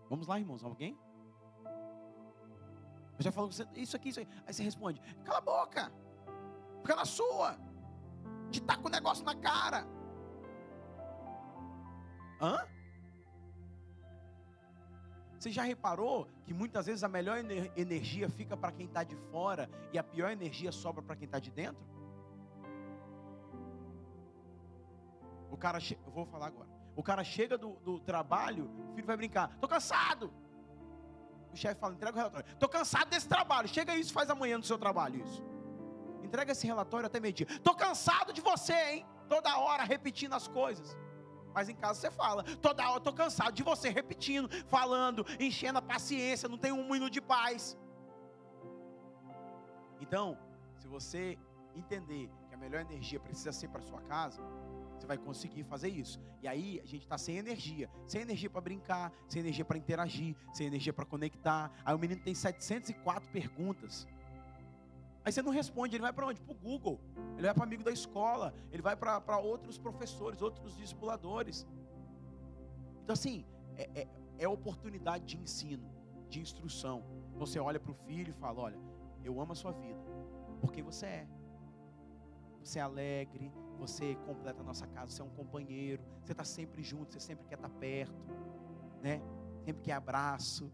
[0.10, 0.98] Vamos lá, irmãos, alguém?
[3.18, 4.28] Eu já falou isso aqui, isso aí.
[4.46, 5.92] Aí você responde: cala a boca,
[6.82, 7.58] fica na sua,
[8.50, 9.88] te tá com o negócio na cara.
[12.42, 12.68] Hã?
[15.38, 17.38] Você já reparou que muitas vezes a melhor
[17.76, 21.40] energia fica para quem está de fora e a pior energia sobra para quem está
[21.40, 21.84] de dentro?
[25.52, 26.00] O cara, che...
[26.06, 26.70] eu vou falar agora.
[26.96, 30.34] O cara chega do, do trabalho, o filho vai brincar, tô cansado.
[31.54, 32.56] O chefe fala, entrega o relatório.
[32.58, 33.68] Tô cansado desse trabalho.
[33.68, 35.44] Chega isso, faz amanhã no seu trabalho isso.
[36.24, 37.48] Entrega esse relatório até meio-dia.
[37.62, 39.06] Tô cansado de você, hein?
[39.28, 40.98] Toda hora repetindo as coisas.
[41.54, 45.82] Mas em casa você fala, toda hora tô cansado de você repetindo, falando, enchendo a
[45.82, 47.78] paciência, não tem um minuto de paz.
[50.00, 50.38] Então,
[50.78, 51.38] se você
[51.76, 54.42] entender que a melhor energia precisa ser para sua casa,
[55.02, 56.20] você vai conseguir fazer isso.
[56.42, 60.36] E aí a gente está sem energia, sem energia para brincar, sem energia para interagir,
[60.54, 61.72] sem energia para conectar.
[61.84, 64.08] Aí o menino tem 704 perguntas.
[65.24, 66.42] Aí você não responde, ele vai para onde?
[66.42, 67.00] Para o Google,
[67.34, 71.68] ele vai para amigo da escola, ele vai para outros professores, outros discipuladores.
[73.04, 73.46] Então, assim,
[73.76, 74.08] é, é,
[74.40, 75.88] é oportunidade de ensino,
[76.28, 77.04] de instrução.
[77.28, 78.80] Então, você olha para o filho e fala: Olha,
[79.24, 80.00] eu amo a sua vida,
[80.60, 81.28] por quem você é.
[82.64, 86.84] Você é alegre, você completa a nossa casa, você é um companheiro, você está sempre
[86.84, 88.14] junto, você sempre quer estar tá perto,
[89.02, 89.20] né?
[89.66, 90.72] Sempre quer abraço,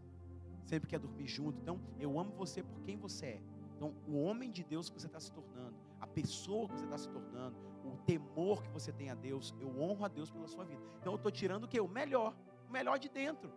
[0.66, 1.58] sempre quer dormir junto.
[1.58, 3.42] Então, eu amo você por quem você é.
[3.74, 6.98] Então, o homem de Deus que você está se tornando, a pessoa que você está
[6.98, 10.66] se tornando, o temor que você tem a Deus, eu honro a Deus pela sua
[10.66, 10.82] vida.
[11.00, 11.80] Então, eu estou tirando o que?
[11.80, 12.36] O melhor,
[12.68, 13.50] o melhor de dentro.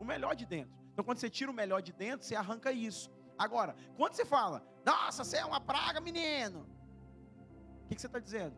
[0.00, 0.74] O melhor de dentro.
[0.94, 3.10] Então, quando você tira o melhor de dentro, você arranca isso.
[3.36, 6.66] Agora, quando você fala, nossa, você é uma praga, menino.
[7.94, 8.54] Que, que você está dizendo?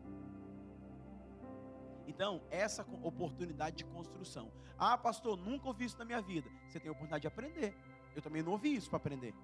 [2.07, 4.51] Então, essa oportunidade de construção.
[4.77, 6.49] Ah, pastor, nunca ouvi isso na minha vida.
[6.67, 7.75] Você tem a oportunidade de aprender.
[8.15, 9.35] Eu também não ouvi isso para aprender.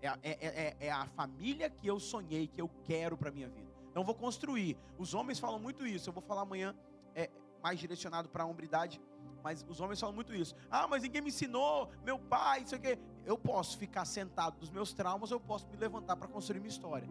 [0.00, 3.48] É, é, é, é, a família que eu sonhei, que eu quero para a minha
[3.48, 3.72] vida.
[3.90, 4.76] Então, vou construir.
[4.98, 6.08] Os homens falam muito isso.
[6.08, 6.74] Eu vou falar amanhã
[7.14, 7.28] é,
[7.60, 9.00] mais direcionado para a hombridade.
[9.42, 10.54] Mas os homens falam muito isso.
[10.70, 12.96] Ah, mas ninguém me ensinou, meu pai, isso aqui.
[13.24, 17.08] Eu posso ficar sentado dos meus traumas, eu posso me levantar para construir minha história.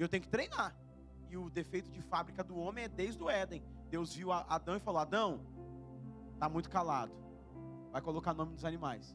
[0.00, 0.74] Eu tenho que treinar.
[1.28, 3.62] E o defeito de fábrica do homem é desde o Éden.
[3.90, 5.40] Deus viu Adão e falou: Adão,
[6.32, 7.12] está muito calado.
[7.92, 9.14] Vai colocar nome dos animais.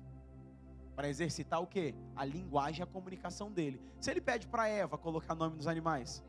[0.96, 1.96] Para exercitar o quê?
[2.16, 3.82] A linguagem e a comunicação dele.
[4.00, 6.24] Se ele pede para Eva colocar nome nos animais,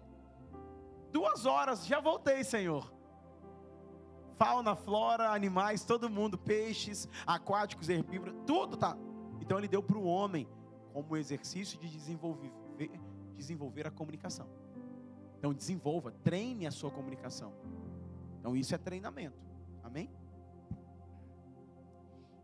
[1.13, 2.93] duas horas, já voltei, Senhor.
[4.39, 8.97] Fauna, flora, animais, todo mundo, peixes, aquáticos, herbívoros, tudo tá.
[9.41, 10.49] Então ele deu para o homem
[10.93, 12.53] como exercício de desenvolver
[13.37, 14.49] desenvolver a comunicação.
[15.39, 17.53] Então desenvolva, treine a sua comunicação.
[18.41, 19.39] Então isso é treinamento.
[19.83, 20.11] Amém?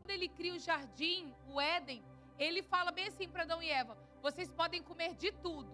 [0.03, 2.03] Quando ele cria o jardim, o Éden,
[2.39, 5.73] ele fala bem assim para Adão e Eva: vocês podem comer de tudo,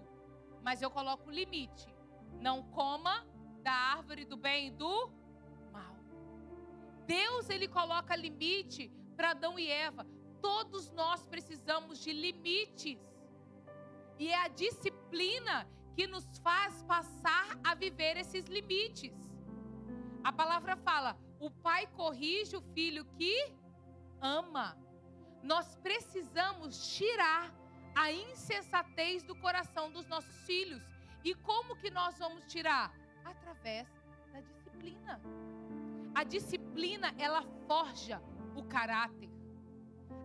[0.63, 1.95] mas eu coloco um limite.
[2.41, 3.27] Não coma
[3.63, 5.11] da árvore do bem e do
[5.73, 5.97] mal.
[7.07, 10.07] Deus ele coloca limite para Adão e Eva.
[10.41, 12.99] Todos nós precisamos de limites.
[14.19, 19.13] E é a disciplina que nos faz passar a viver esses limites.
[20.25, 23.55] A palavra fala: o pai corrige o filho que
[24.21, 24.77] ama.
[25.43, 27.55] Nós precisamos tirar
[27.95, 30.83] a insensatez do coração dos nossos filhos.
[31.25, 32.93] E como que nós vamos tirar?
[33.25, 33.87] Através
[34.33, 35.21] da disciplina.
[36.15, 38.21] A disciplina, ela forja
[38.57, 39.31] o caráter.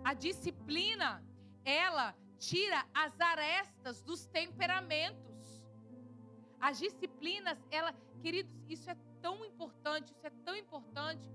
[0.03, 1.23] A disciplina,
[1.63, 5.63] ela tira as arestas dos temperamentos.
[6.59, 11.29] As disciplinas, ela, queridos, isso é tão importante, isso é tão importante.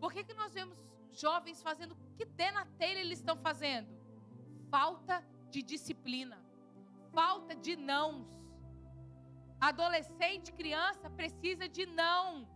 [0.00, 0.78] Por que, que nós vemos
[1.12, 3.88] jovens fazendo o que der na telha eles estão fazendo?
[4.70, 6.38] Falta de disciplina,
[7.12, 8.26] falta de nãos.
[9.60, 12.46] Adolescente, criança precisa de não.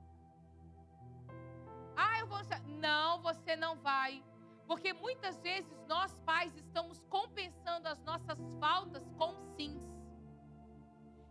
[1.97, 2.39] Ah, eu vou.
[2.67, 4.23] Não, você não vai.
[4.69, 9.89] Porque muitas vezes nós pais estamos compensando as nossas faltas com sims.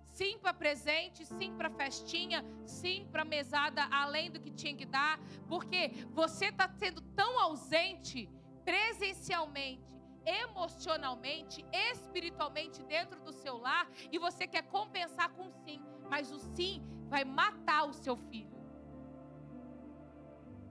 [0.01, 5.19] Sim para presente, sim para festinha, sim para mesada além do que tinha que dar,
[5.47, 8.27] porque você está sendo tão ausente
[8.65, 9.93] presencialmente,
[10.25, 15.79] emocionalmente, espiritualmente dentro do seu lar e você quer compensar com sim,
[16.09, 18.57] mas o sim vai matar o seu filho.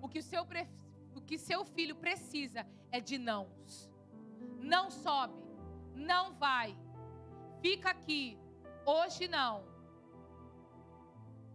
[0.03, 0.45] O que o seu
[1.17, 3.91] o que seu filho precisa é de nãos.
[4.61, 5.43] Não sobe,
[5.95, 6.77] não vai,
[7.61, 8.39] fica aqui,
[8.85, 9.65] hoje não.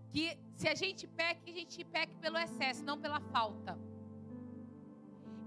[0.09, 3.77] Que se a gente peca, a gente peque pelo excesso, não pela falta.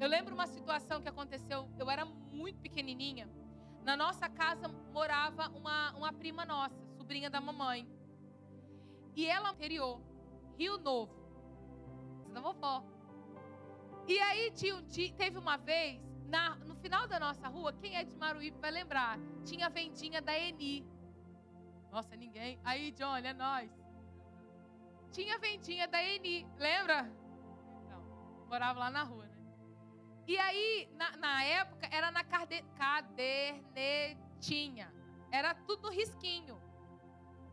[0.01, 3.29] Eu lembro uma situação que aconteceu, eu era muito pequenininha.
[3.83, 7.87] Na nossa casa morava uma, uma prima nossa, sobrinha da mamãe.
[9.15, 10.01] E ela anterior,
[10.59, 11.15] Rio Novo,
[12.33, 12.94] da vovó.
[14.07, 14.83] E aí tinha,
[15.17, 15.99] teve uma vez,
[16.29, 20.21] na, no final da nossa rua, quem é de Maruípe vai lembrar, tinha a vendinha
[20.21, 20.87] da Eni.
[21.91, 22.61] Nossa, ninguém.
[22.65, 23.71] Aí, Johnny, é nós.
[25.11, 27.11] Tinha a vendinha da Eni, lembra?
[27.83, 28.03] Então,
[28.47, 29.39] morava lá na rua, né?
[30.27, 34.93] E aí, na, na época, era na cadernetinha.
[35.31, 36.61] Era tudo risquinho.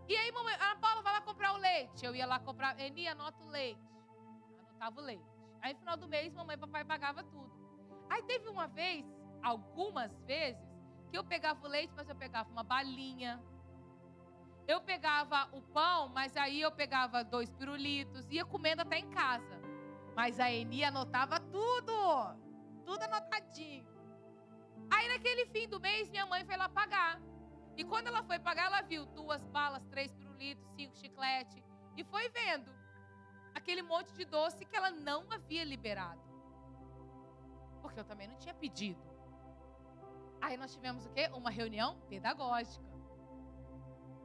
[0.07, 2.03] E aí, mamãe, Paula vai lá comprar o leite.
[2.03, 3.79] Eu ia lá comprar, Eni, anota o leite.
[4.59, 5.30] Anotava o leite.
[5.61, 7.51] Aí, no final do mês, mamãe e papai pagava tudo.
[8.09, 9.05] Aí teve uma vez,
[9.41, 10.61] algumas vezes,
[11.09, 13.41] que eu pegava o leite, mas eu pegava uma balinha.
[14.67, 19.61] Eu pegava o pão, mas aí eu pegava dois pirulitos, ia comendo até em casa.
[20.15, 22.41] Mas a Eni anotava tudo
[22.85, 23.87] tudo anotadinho.
[24.91, 27.21] Aí naquele fim do mês, minha mãe foi lá pagar.
[27.77, 31.63] E quando ela foi pagar, ela viu duas balas, três pirulitos, cinco chiclete.
[31.95, 32.69] E foi vendo
[33.53, 36.21] aquele monte de doce que ela não havia liberado.
[37.81, 39.01] Porque eu também não tinha pedido.
[40.39, 41.29] Aí nós tivemos o quê?
[41.33, 42.85] Uma reunião pedagógica.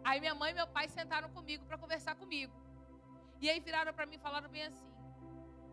[0.04, 2.54] Aí minha mãe e meu pai sentaram comigo para conversar comigo.
[3.40, 4.88] E aí viraram para mim e falaram bem assim: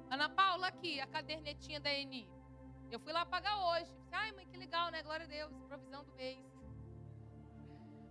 [0.10, 2.30] Ana Paula, aqui, a cadernetinha da Eni.
[2.91, 3.91] Eu fui lá pagar hoje.
[4.12, 5.01] Ai, mãe, que legal, né?
[5.01, 6.45] Glória a Deus, provisão do mês.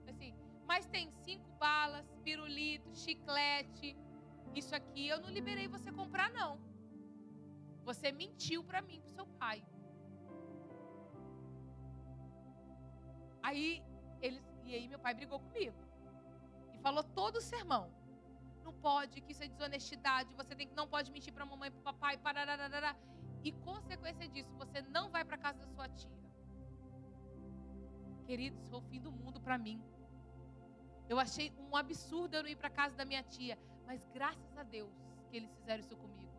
[0.09, 0.35] Assim,
[0.67, 3.97] mas tem cinco balas, pirulito, chiclete.
[4.55, 6.61] Isso aqui eu não liberei você comprar, não.
[7.85, 9.65] Você mentiu para mim, pro seu pai.
[13.43, 13.83] Aí
[14.21, 15.77] eles, e aí meu pai brigou comigo
[16.73, 17.91] e falou todo o sermão.
[18.63, 20.35] Não pode, que isso é desonestidade.
[20.35, 22.97] Você tem, não pode mentir para mamãe, para papai, pararararara.
[23.43, 26.23] E consequência disso, você não vai para casa da sua tia.
[28.27, 29.83] Queridos, foi o fim do mundo para mim.
[31.09, 33.59] Eu achei um absurdo eu não ir para casa da minha tia,
[33.93, 34.91] mas graças a Deus
[35.29, 36.33] que eles fizeram isso comigo.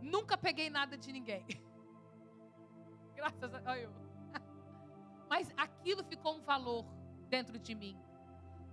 [0.00, 1.46] Nunca peguei nada de ninguém.
[3.14, 3.94] graças a Deus.
[5.30, 6.84] Mas aquilo ficou um valor
[7.28, 7.96] dentro de mim.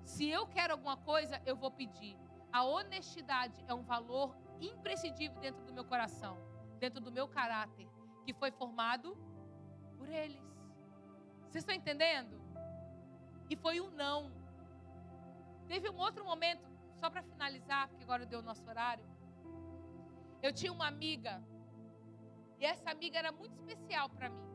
[0.03, 2.17] Se eu quero alguma coisa, eu vou pedir.
[2.51, 6.35] A honestidade é um valor imprescindível dentro do meu coração
[6.79, 7.87] dentro do meu caráter,
[8.25, 9.15] que foi formado
[9.97, 10.41] por eles.
[11.41, 12.41] Vocês estão entendendo?
[13.49, 14.31] E foi um não.
[15.67, 16.68] Teve um outro momento,
[16.99, 19.05] só para finalizar, porque agora deu o nosso horário.
[20.41, 21.43] Eu tinha uma amiga,
[22.59, 24.47] e essa amiga era muito especial para mim.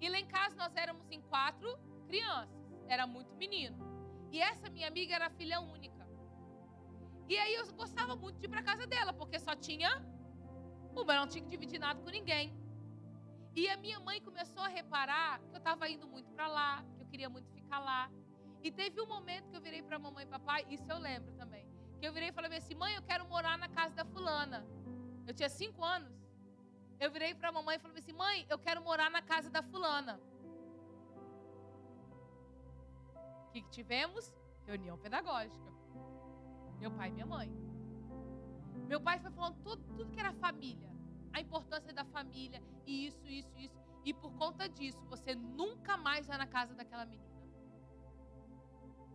[0.00, 1.68] E lá em casa nós éramos em quatro
[2.06, 3.78] crianças, era muito menino.
[4.30, 6.06] E essa minha amiga era filha única.
[7.28, 9.90] E aí eu gostava muito de ir para casa dela, porque só tinha
[10.94, 12.46] uma, não tinha que dividir nada com ninguém.
[13.54, 17.02] E a minha mãe começou a reparar que eu estava indo muito para lá, que
[17.02, 18.10] eu queria muito ficar lá.
[18.62, 21.47] E teve um momento que eu virei para mamãe e papai, isso eu lembro também.
[21.98, 24.66] Que eu virei e falei assim: mãe, eu quero morar na casa da fulana.
[25.26, 26.12] Eu tinha cinco anos.
[27.00, 29.62] Eu virei para a mamãe e falei assim: mãe, eu quero morar na casa da
[29.62, 30.20] fulana.
[33.46, 34.34] O que, que tivemos?
[34.66, 35.72] Reunião pedagógica.
[36.78, 37.50] Meu pai e minha mãe.
[38.86, 40.88] Meu pai foi falando tudo, tudo que era família
[41.32, 43.76] a importância da família e isso, isso, isso.
[44.04, 47.28] E por conta disso, você nunca mais vai na casa daquela menina.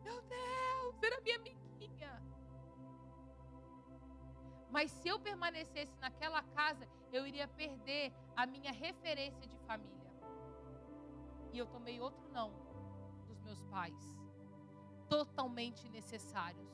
[0.03, 1.62] Meu Deus, era minha amiguinha.
[4.74, 10.12] Mas se eu permanecesse naquela casa, eu iria perder a minha referência de família.
[11.52, 12.50] E eu tomei outro não
[13.28, 14.04] dos meus pais.
[15.08, 16.72] Totalmente necessários.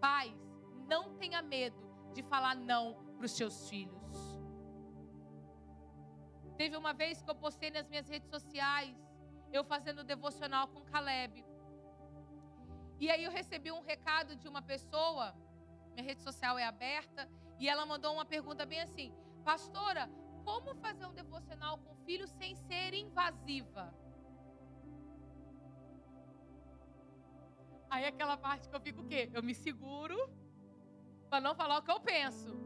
[0.00, 0.40] Pais,
[0.88, 1.82] não tenha medo
[2.14, 2.84] de falar não
[3.18, 4.16] para os seus filhos.
[6.56, 8.96] Teve uma vez que eu postei nas minhas redes sociais,
[9.52, 11.44] eu fazendo devocional com Caleb.
[12.98, 15.34] E aí eu recebi um recado de uma pessoa,
[15.94, 19.14] minha rede social é aberta, e ela mandou uma pergunta bem assim:
[19.44, 20.10] Pastora,
[20.44, 23.94] como fazer um devocional com filho sem ser invasiva?
[27.90, 29.28] Aí aquela parte que eu fico o quê?
[29.32, 30.16] Eu me seguro
[31.28, 32.56] para não falar o que eu penso.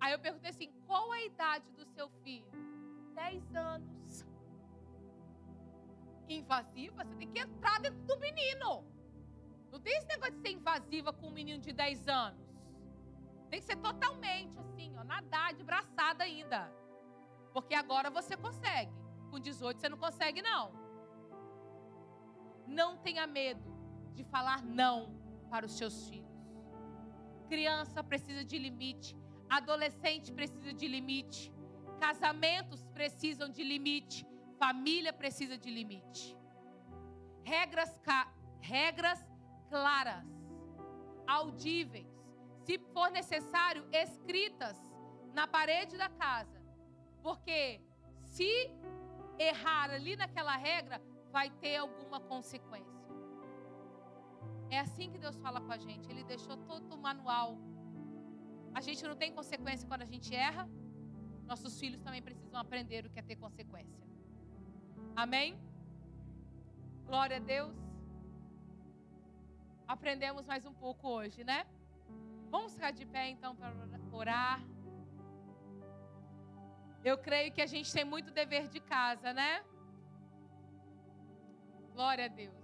[0.00, 2.50] Aí eu perguntei assim: qual a idade do seu filho?
[3.14, 4.24] 10 anos.
[6.28, 8.84] Invasiva, você tem que entrar dentro do menino.
[9.70, 12.40] Não tem esse negócio de ser invasiva com um menino de 10 anos.
[13.48, 16.72] Tem que ser totalmente assim, ó, nadar de braçada ainda.
[17.52, 18.92] Porque agora você consegue.
[19.30, 20.72] Com 18 você não consegue, não.
[22.66, 23.70] Não tenha medo
[24.14, 25.14] de falar não
[25.50, 26.28] para os seus filhos.
[27.48, 29.16] Criança precisa de limite.
[29.48, 31.52] Adolescente precisa de limite.
[32.00, 34.26] Casamentos precisam de limite,
[34.58, 36.34] família precisa de limite.
[37.44, 37.94] Regras,
[38.60, 39.20] regras
[39.72, 40.26] claras,
[41.26, 42.10] audíveis,
[42.64, 44.76] se for necessário, escritas
[45.32, 46.60] na parede da casa.
[47.22, 47.80] Porque
[48.34, 48.50] se
[49.38, 53.00] errar ali naquela regra, vai ter alguma consequência.
[54.68, 56.08] É assim que Deus fala com a gente.
[56.10, 57.58] Ele deixou todo o manual.
[58.74, 60.68] A gente não tem consequência quando a gente erra.
[61.44, 64.06] Nossos filhos também precisam aprender o que é ter consequência.
[65.16, 65.58] Amém?
[67.04, 67.89] Glória a Deus.
[69.90, 71.66] Aprendemos mais um pouco hoje, né?
[72.48, 73.72] Vamos ficar de pé então para
[74.12, 74.60] orar.
[77.04, 79.64] Eu creio que a gente tem muito dever de casa, né?
[81.92, 82.59] Glória a Deus.